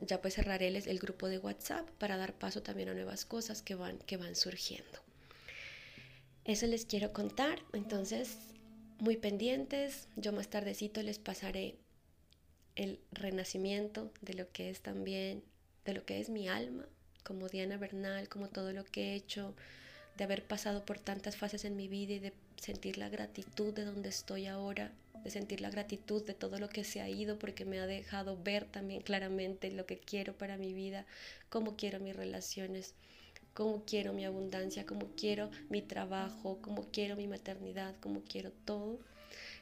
ya 0.00 0.20
pues 0.20 0.34
cerraré 0.34 0.68
el, 0.68 0.76
el 0.76 0.98
grupo 0.98 1.28
de 1.28 1.38
WhatsApp 1.38 1.88
para 1.98 2.16
dar 2.16 2.34
paso 2.34 2.62
también 2.62 2.88
a 2.88 2.94
nuevas 2.94 3.24
cosas 3.24 3.62
que 3.62 3.74
van, 3.74 3.98
que 3.98 4.16
van 4.16 4.36
surgiendo. 4.36 4.98
Eso 6.44 6.66
les 6.66 6.86
quiero 6.86 7.12
contar, 7.12 7.62
entonces 7.72 8.36
muy 8.98 9.16
pendientes, 9.16 10.08
yo 10.16 10.32
más 10.32 10.48
tardecito 10.48 11.02
les 11.02 11.18
pasaré 11.18 11.76
el 12.76 13.00
renacimiento 13.12 14.12
de 14.20 14.34
lo 14.34 14.50
que 14.52 14.70
es 14.70 14.80
también, 14.80 15.42
de 15.84 15.94
lo 15.94 16.04
que 16.04 16.20
es 16.20 16.28
mi 16.28 16.48
alma, 16.48 16.86
como 17.24 17.48
Diana 17.48 17.76
Bernal, 17.76 18.28
como 18.28 18.48
todo 18.48 18.72
lo 18.72 18.84
que 18.84 19.12
he 19.12 19.14
hecho, 19.14 19.54
de 20.16 20.24
haber 20.24 20.44
pasado 20.46 20.84
por 20.84 20.98
tantas 20.98 21.36
fases 21.36 21.64
en 21.64 21.76
mi 21.76 21.88
vida 21.88 22.14
y 22.14 22.18
de 22.18 22.32
sentir 22.56 22.98
la 22.98 23.08
gratitud 23.08 23.72
de 23.72 23.84
donde 23.84 24.08
estoy 24.10 24.46
ahora, 24.46 24.92
de 25.24 25.30
sentir 25.30 25.60
la 25.60 25.70
gratitud 25.70 26.24
de 26.24 26.34
todo 26.34 26.58
lo 26.58 26.68
que 26.68 26.84
se 26.84 27.00
ha 27.00 27.08
ido 27.08 27.38
porque 27.38 27.64
me 27.64 27.80
ha 27.80 27.86
dejado 27.86 28.36
ver 28.42 28.64
también 28.64 29.02
claramente 29.02 29.70
lo 29.70 29.86
que 29.86 29.98
quiero 29.98 30.36
para 30.36 30.56
mi 30.56 30.72
vida, 30.72 31.06
cómo 31.48 31.76
quiero 31.76 32.00
mis 32.00 32.16
relaciones, 32.16 32.94
cómo 33.54 33.84
quiero 33.84 34.12
mi 34.12 34.24
abundancia, 34.24 34.86
cómo 34.86 35.10
quiero 35.16 35.50
mi 35.68 35.82
trabajo, 35.82 36.58
cómo 36.62 36.88
quiero 36.90 37.16
mi 37.16 37.26
maternidad, 37.26 37.94
cómo 38.00 38.22
quiero 38.22 38.52
todo. 38.64 38.98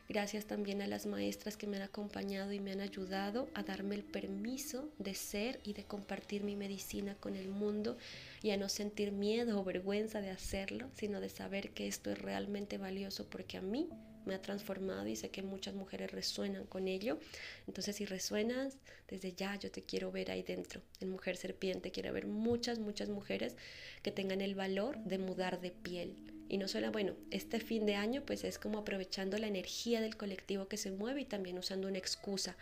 Gracias 0.09 0.47
también 0.47 0.81
a 0.81 0.87
las 0.87 1.05
maestras 1.05 1.59
que 1.59 1.67
me 1.67 1.77
han 1.77 1.83
acompañado 1.83 2.53
y 2.55 2.61
me 2.61 2.73
han 2.73 2.81
ayudado 2.81 3.51
a 3.53 3.63
darme 3.63 3.95
el 3.95 4.05
permiso 4.05 4.89
de 4.99 5.15
ser 5.15 5.61
y 5.65 5.75
de 5.75 5.85
compartir 5.85 6.45
mi 6.45 6.57
medicina 6.57 7.15
con 7.21 7.37
el 7.37 7.49
mundo 7.49 7.99
y 8.43 8.51
a 8.51 8.57
no 8.57 8.71
sentir 8.71 9.13
miedo 9.13 9.61
o 9.61 9.65
vergüenza 9.65 10.23
de 10.23 10.31
hacerlo, 10.31 10.89
sino 10.95 11.21
de 11.21 11.29
saber 11.29 11.73
que 11.73 11.89
esto 11.89 12.11
es 12.11 12.19
realmente 12.23 12.79
valioso 12.79 13.27
porque 13.29 13.59
a 13.59 13.61
mí 13.61 13.91
me 14.29 14.35
ha 14.35 14.43
transformado 14.43 15.09
y 15.09 15.17
sé 15.17 15.31
que 15.31 15.43
muchas 15.43 15.75
mujeres 15.75 16.13
resuenan 16.13 16.65
con 16.67 16.87
ello. 16.87 17.19
Entonces, 17.67 17.97
si 17.97 18.05
resuenas, 18.05 18.77
desde 19.09 19.33
ya 19.33 19.57
yo 19.57 19.71
te 19.73 19.83
quiero 19.83 20.13
ver 20.13 20.31
ahí 20.31 20.43
dentro, 20.43 20.81
en 21.01 21.11
Mujer 21.11 21.37
Serpiente. 21.37 21.91
Quiero 21.91 22.13
ver 22.13 22.27
muchas, 22.27 22.79
muchas 22.79 23.09
mujeres 23.09 23.57
que 24.03 24.13
tengan 24.13 24.41
el 24.41 24.55
valor 24.55 24.99
de 24.99 25.19
mudar 25.19 25.61
de 25.61 25.73
piel, 25.73 26.15
y 26.49 26.57
no 26.57 26.67
solo, 26.67 26.91
bueno, 26.91 27.15
este 27.31 27.61
fin 27.61 27.85
de 27.85 27.95
año 27.95 28.23
pues 28.25 28.43
es 28.43 28.59
como 28.59 28.79
aprovechando 28.79 29.37
la 29.37 29.47
energía 29.47 30.01
del 30.01 30.17
colectivo 30.17 30.67
que 30.67 30.79
se 30.79 30.91
mueve 30.91 31.21
y 31.21 31.25
también 31.27 31.59
usando 31.59 31.89
una 31.89 31.99
excusa. 31.99 32.57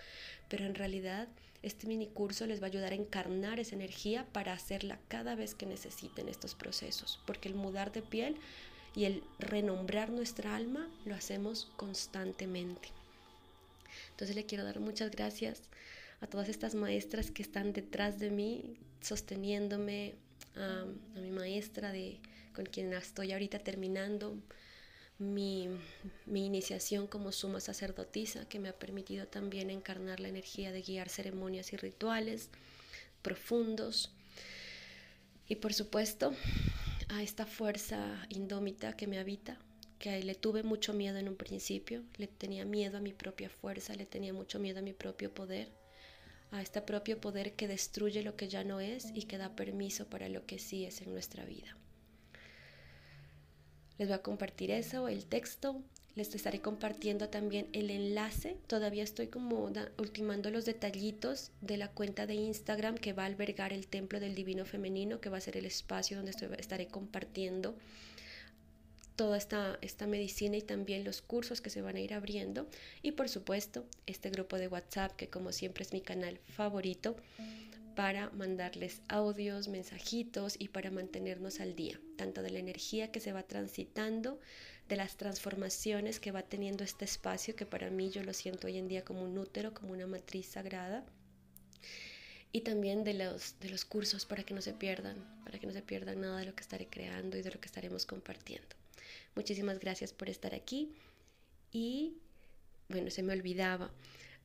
Pero 0.48 0.64
en 0.64 0.74
realidad 0.74 1.29
este 1.62 1.87
mini 1.87 2.09
curso 2.09 2.46
les 2.46 2.61
va 2.61 2.64
a 2.64 2.68
ayudar 2.68 2.92
a 2.92 2.96
encarnar 2.96 3.61
esa 3.61 3.76
energía 3.76 4.26
para 4.33 4.52
hacerla 4.52 4.98
cada 5.09 5.37
vez 5.37 5.55
que 5.55 5.66
necesiten 5.66 6.29
estos 6.29 6.57
procesos. 6.57 7.20
Porque 7.26 7.48
el 7.48 7.55
mudar 7.55 7.92
de 7.92 8.02
piel 8.02 8.37
y 8.97 9.05
el 9.05 9.23
renombrar 9.39 10.11
nuestra 10.11 10.57
alma 10.57 10.89
lo 11.05 11.15
hacemos 11.15 11.71
constantemente. 11.77 12.89
Entonces 14.11 14.35
le 14.35 14.47
quiero 14.47 14.65
dar 14.65 14.81
muchas 14.81 15.11
gracias 15.11 15.63
a 16.21 16.27
todas 16.27 16.49
estas 16.49 16.75
maestras 16.75 17.31
que 17.31 17.43
están 17.43 17.73
detrás 17.73 18.19
de 18.19 18.31
mí, 18.31 18.79
sosteniéndome, 19.03 20.15
a 20.57 20.87
mi 21.21 21.31
maestra 21.31 21.93
de 21.93 22.19
con 22.55 22.65
quien 22.65 22.93
estoy 22.95 23.33
ahorita 23.33 23.59
terminando 23.59 24.39
mi, 25.19 25.69
iniciación 26.27 27.07
como 27.07 27.33
suma 27.33 27.61
sacerdotisa, 27.61 28.49
que 28.49 28.59
me 28.59 28.71
ha 28.71 28.79
permitido 28.79 29.27
también 29.27 29.71
encarnar 29.71 30.21
la 30.21 30.29
energía 30.29 30.73
de 30.73 30.83
guiar 30.83 31.11
ceremonias 31.11 31.73
y 31.75 31.77
rituales 31.77 32.49
profundos. 33.21 34.11
Y 35.49 35.57
por 35.57 35.75
supuesto, 35.75 36.35
a 37.09 37.23
esta 37.23 37.47
fuerza 37.47 38.27
indómita 38.29 38.97
que 38.97 39.07
me 39.07 39.19
habita, 39.19 39.59
que 39.99 40.23
le 40.23 40.35
tuve 40.35 40.62
mucho 40.62 40.92
miedo 40.92 41.19
en 41.19 41.29
un 41.29 41.37
principio, 41.37 42.03
le 42.16 42.27
tenía 42.27 42.64
miedo 42.64 42.99
a 42.99 43.01
mi 43.01 43.12
propia 43.12 43.49
fuerza, 43.49 43.95
le 43.95 44.07
tenía 44.07 44.33
mucho 44.33 44.59
miedo 44.59 44.81
a 44.81 44.83
mi 44.83 44.92
propio 44.92 45.33
poder, 45.33 45.71
a 46.51 46.62
este 46.62 46.83
propio 46.83 47.21
poder 47.21 47.55
que 47.55 47.69
destruye 47.69 48.23
lo 48.23 48.37
que 48.37 48.49
ya 48.49 48.64
no 48.64 48.81
es 48.81 49.11
y 49.14 49.23
que 49.25 49.38
da 49.38 49.55
permiso 49.55 50.07
para 50.07 50.29
lo 50.29 50.47
que 50.47 50.59
sí 50.59 50.85
es 50.85 51.01
en 51.01 51.12
nuestra 51.12 51.45
vida. 51.45 51.77
Les 53.99 54.09
voy 54.09 54.16
a 54.16 54.23
compartir 54.23 54.71
eso, 54.71 55.09
el 55.09 55.25
texto. 55.27 55.83
Les 56.16 56.35
estaré 56.35 56.62
compartiendo 56.62 57.29
también 57.29 57.68
el 57.74 57.90
enlace. 57.90 58.57
Todavía 58.66 59.05
estoy 59.05 59.26
como 59.26 59.70
ultimando 59.98 60.50
los 60.50 60.64
detallitos 60.64 61.50
de 61.61 61.76
la 61.76 61.88
cuenta 61.88 62.26
de 62.26 62.35
Instagram 62.35 62.96
que 62.96 63.12
va 63.12 63.24
a 63.24 63.26
albergar 63.26 63.74
el 63.74 63.87
Templo 63.87 64.18
del 64.18 64.35
Divino 64.35 64.64
Femenino, 64.64 65.20
que 65.20 65.29
va 65.29 65.37
a 65.37 65.42
ser 65.42 65.59
el 65.59 65.66
espacio 65.66 66.16
donde 66.16 66.33
estaré 66.59 66.87
compartiendo 66.88 67.76
toda 69.14 69.37
esta, 69.37 69.79
esta 69.83 70.07
medicina 70.07 70.57
y 70.57 70.62
también 70.62 71.05
los 71.05 71.20
cursos 71.20 71.61
que 71.61 71.68
se 71.68 71.83
van 71.83 71.96
a 71.96 72.00
ir 72.00 72.14
abriendo. 72.14 72.66
Y 73.02 73.12
por 73.12 73.29
supuesto, 73.29 73.85
este 74.07 74.31
grupo 74.31 74.57
de 74.57 74.68
WhatsApp, 74.68 75.16
que 75.16 75.29
como 75.29 75.52
siempre 75.52 75.83
es 75.83 75.92
mi 75.92 76.00
canal 76.00 76.40
favorito 76.48 77.16
para 77.94 78.31
mandarles 78.31 79.00
audios, 79.09 79.68
mensajitos 79.68 80.57
y 80.59 80.68
para 80.68 80.90
mantenernos 80.90 81.61
al 81.61 81.74
día, 81.74 81.98
tanto 82.16 82.42
de 82.42 82.50
la 82.50 82.59
energía 82.59 83.11
que 83.11 83.20
se 83.20 83.33
va 83.33 83.42
transitando, 83.42 84.38
de 84.88 84.96
las 84.96 85.16
transformaciones 85.16 86.20
que 86.20 86.33
va 86.33 86.42
teniendo 86.42 86.85
este 86.85 87.05
espacio, 87.05 87.57
que 87.57 87.66
para 87.66 87.90
mí 87.90 88.11
yo 88.11 88.22
lo 88.22 88.33
siento 88.33 88.66
hoy 88.68 88.79
en 88.79 88.88
día 88.88 89.05
como 89.05 89.22
un 89.22 89.37
útero, 89.37 89.75
como 89.75 89.92
una 89.92 90.07
matriz 90.07 90.46
sagrada, 90.46 91.05
y 92.53 92.61
también 92.61 93.05
de 93.05 93.14
los, 93.14 93.59
de 93.61 93.68
los 93.68 93.85
cursos 93.85 94.25
para 94.25 94.42
que 94.44 94.55
no 94.55 94.62
se 94.62 94.72
pierdan, 94.72 95.16
para 95.44 95.59
que 95.59 95.66
no 95.66 95.72
se 95.72 95.83
pierdan 95.83 96.20
nada 96.20 96.38
de 96.38 96.46
lo 96.46 96.55
que 96.55 96.62
estaré 96.62 96.87
creando 96.87 97.37
y 97.37 97.42
de 97.42 97.51
lo 97.51 97.61
que 97.61 97.66
estaremos 97.66 98.07
compartiendo. 98.07 98.68
Muchísimas 99.35 99.79
gracias 99.79 100.12
por 100.12 100.31
estar 100.31 100.55
aquí 100.55 100.94
y, 101.70 102.16
bueno, 102.88 103.11
se 103.11 103.22
me 103.22 103.33
olvidaba. 103.33 103.90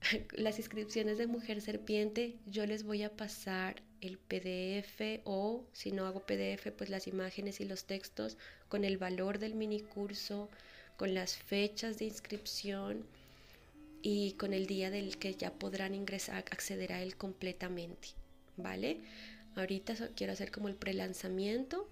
las 0.34 0.58
inscripciones 0.58 1.18
de 1.18 1.28
Mujer 1.28 1.62
Serpiente, 1.62 2.36
yo 2.46 2.66
les 2.66 2.84
voy 2.84 3.04
a 3.04 3.16
pasar 3.16 3.82
el 4.02 4.18
PDF 4.18 5.22
o 5.26 5.66
si 5.74 5.92
no 5.92 6.06
hago 6.06 6.26
PDF, 6.26 6.72
pues 6.76 6.90
las 6.90 7.08
imágenes 7.08 7.62
y 7.62 7.66
los 7.66 7.86
textos 7.86 8.38
con 8.68 8.84
el 8.84 8.98
valor 8.98 9.38
del 9.38 9.54
mini 9.54 9.82
curso, 9.82 10.50
con 10.98 11.14
las 11.14 11.38
fechas 11.38 12.00
de 12.00 12.06
inscripción 12.06 13.06
y 14.02 14.34
con 14.34 14.54
el 14.54 14.66
día 14.66 14.90
del 14.90 15.18
que 15.18 15.36
ya 15.36 15.54
podrán 15.54 15.94
ingresar, 15.94 16.46
acceder 16.50 16.94
a 16.94 17.02
él 17.02 17.16
completamente, 17.16 18.10
¿vale? 18.58 19.02
Ahorita 19.56 19.96
quiero 20.16 20.34
hacer 20.34 20.52
como 20.52 20.68
el 20.68 20.76
prelanzamiento, 20.76 21.88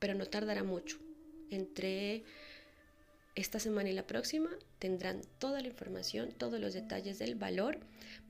pero 0.00 0.14
no 0.14 0.26
tardará 0.26 0.64
mucho. 0.64 0.98
Entre 1.50 2.24
esta 3.34 3.58
semana 3.58 3.90
y 3.90 3.92
la 3.92 4.06
próxima 4.06 4.48
tendrán 4.78 5.22
toda 5.38 5.60
la 5.60 5.68
información, 5.68 6.32
todos 6.32 6.60
los 6.60 6.74
detalles 6.74 7.18
del 7.18 7.34
valor. 7.34 7.78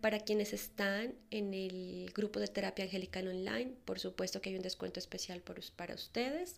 Para 0.00 0.20
quienes 0.20 0.52
están 0.52 1.14
en 1.30 1.52
el 1.52 2.10
grupo 2.14 2.40
de 2.40 2.48
terapia 2.48 2.84
angelical 2.84 3.28
online, 3.28 3.72
por 3.84 3.98
supuesto 3.98 4.40
que 4.40 4.50
hay 4.50 4.56
un 4.56 4.62
descuento 4.62 4.98
especial 4.98 5.42
para 5.76 5.94
ustedes. 5.94 6.56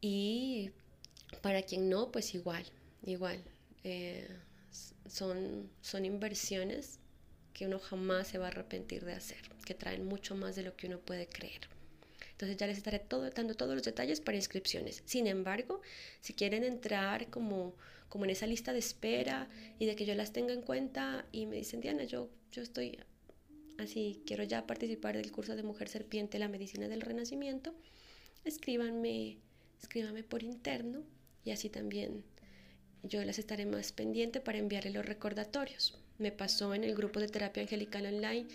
Y 0.00 0.70
para 1.42 1.62
quien 1.62 1.88
no, 1.88 2.10
pues 2.10 2.34
igual, 2.34 2.64
igual. 3.04 3.42
Eh, 3.84 4.28
son, 5.08 5.70
son 5.80 6.04
inversiones 6.04 6.98
que 7.54 7.66
uno 7.66 7.78
jamás 7.78 8.28
se 8.28 8.38
va 8.38 8.46
a 8.46 8.48
arrepentir 8.48 9.04
de 9.04 9.14
hacer, 9.14 9.40
que 9.64 9.74
traen 9.74 10.04
mucho 10.04 10.34
más 10.34 10.56
de 10.56 10.62
lo 10.62 10.76
que 10.76 10.86
uno 10.86 10.98
puede 10.98 11.26
creer. 11.26 11.77
Entonces 12.38 12.56
ya 12.56 12.68
les 12.68 12.76
estaré 12.76 13.00
todo, 13.00 13.28
dando 13.30 13.54
todos 13.54 13.74
los 13.74 13.82
detalles 13.82 14.20
para 14.20 14.36
inscripciones. 14.36 15.02
Sin 15.06 15.26
embargo, 15.26 15.80
si 16.20 16.34
quieren 16.34 16.62
entrar 16.62 17.30
como, 17.30 17.74
como 18.08 18.26
en 18.26 18.30
esa 18.30 18.46
lista 18.46 18.72
de 18.72 18.78
espera 18.78 19.48
y 19.80 19.86
de 19.86 19.96
que 19.96 20.06
yo 20.06 20.14
las 20.14 20.32
tenga 20.32 20.54
en 20.54 20.62
cuenta 20.62 21.26
y 21.32 21.46
me 21.46 21.56
dicen, 21.56 21.80
Diana, 21.80 22.04
yo, 22.04 22.30
yo 22.52 22.62
estoy 22.62 22.96
así, 23.76 24.22
quiero 24.24 24.44
ya 24.44 24.68
participar 24.68 25.16
del 25.16 25.32
curso 25.32 25.56
de 25.56 25.64
Mujer 25.64 25.88
Serpiente, 25.88 26.38
la 26.38 26.46
medicina 26.46 26.86
del 26.86 27.00
renacimiento, 27.00 27.74
escríbanme, 28.44 29.38
escríbanme 29.80 30.22
por 30.22 30.44
interno 30.44 31.02
y 31.44 31.50
así 31.50 31.68
también 31.68 32.22
yo 33.02 33.24
las 33.24 33.40
estaré 33.40 33.66
más 33.66 33.90
pendiente 33.90 34.40
para 34.40 34.58
enviarle 34.58 34.92
los 34.92 35.04
recordatorios. 35.04 35.98
Me 36.18 36.30
pasó 36.30 36.72
en 36.72 36.84
el 36.84 36.94
grupo 36.94 37.18
de 37.18 37.26
terapia 37.26 37.64
angelical 37.64 38.06
online 38.06 38.46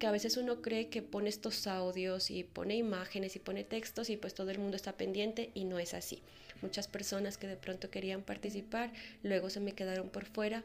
que 0.00 0.06
a 0.06 0.10
veces 0.10 0.38
uno 0.38 0.62
cree 0.62 0.88
que 0.88 1.02
pone 1.02 1.28
estos 1.28 1.66
audios 1.66 2.30
y 2.30 2.42
pone 2.42 2.74
imágenes 2.74 3.36
y 3.36 3.38
pone 3.38 3.64
textos 3.64 4.08
y 4.10 4.16
pues 4.16 4.34
todo 4.34 4.50
el 4.50 4.58
mundo 4.58 4.74
está 4.74 4.94
pendiente 4.94 5.50
y 5.54 5.64
no 5.64 5.78
es 5.78 5.94
así. 5.94 6.22
Muchas 6.62 6.88
personas 6.88 7.36
que 7.36 7.46
de 7.46 7.56
pronto 7.56 7.90
querían 7.90 8.22
participar 8.22 8.92
luego 9.22 9.50
se 9.50 9.60
me 9.60 9.72
quedaron 9.72 10.08
por 10.08 10.24
fuera 10.24 10.64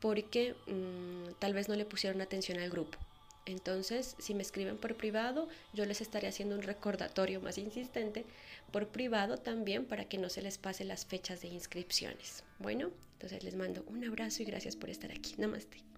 porque 0.00 0.54
mm, 0.66 1.34
tal 1.38 1.52
vez 1.52 1.68
no 1.68 1.76
le 1.76 1.84
pusieron 1.84 2.22
atención 2.22 2.58
al 2.58 2.70
grupo. 2.70 2.98
Entonces, 3.44 4.16
si 4.18 4.34
me 4.34 4.42
escriben 4.42 4.78
por 4.78 4.96
privado, 4.96 5.48
yo 5.74 5.84
les 5.84 6.00
estaré 6.00 6.28
haciendo 6.28 6.54
un 6.54 6.62
recordatorio 6.62 7.40
más 7.40 7.58
insistente 7.58 8.24
por 8.70 8.88
privado 8.88 9.36
también 9.36 9.84
para 9.84 10.06
que 10.06 10.16
no 10.16 10.30
se 10.30 10.42
les 10.42 10.56
pase 10.58 10.84
las 10.84 11.04
fechas 11.04 11.42
de 11.42 11.48
inscripciones. 11.48 12.42
Bueno, 12.58 12.90
entonces 13.14 13.44
les 13.44 13.54
mando 13.54 13.84
un 13.88 14.04
abrazo 14.04 14.42
y 14.42 14.46
gracias 14.46 14.76
por 14.76 14.88
estar 14.88 15.10
aquí. 15.10 15.34
Namaste. 15.36 15.91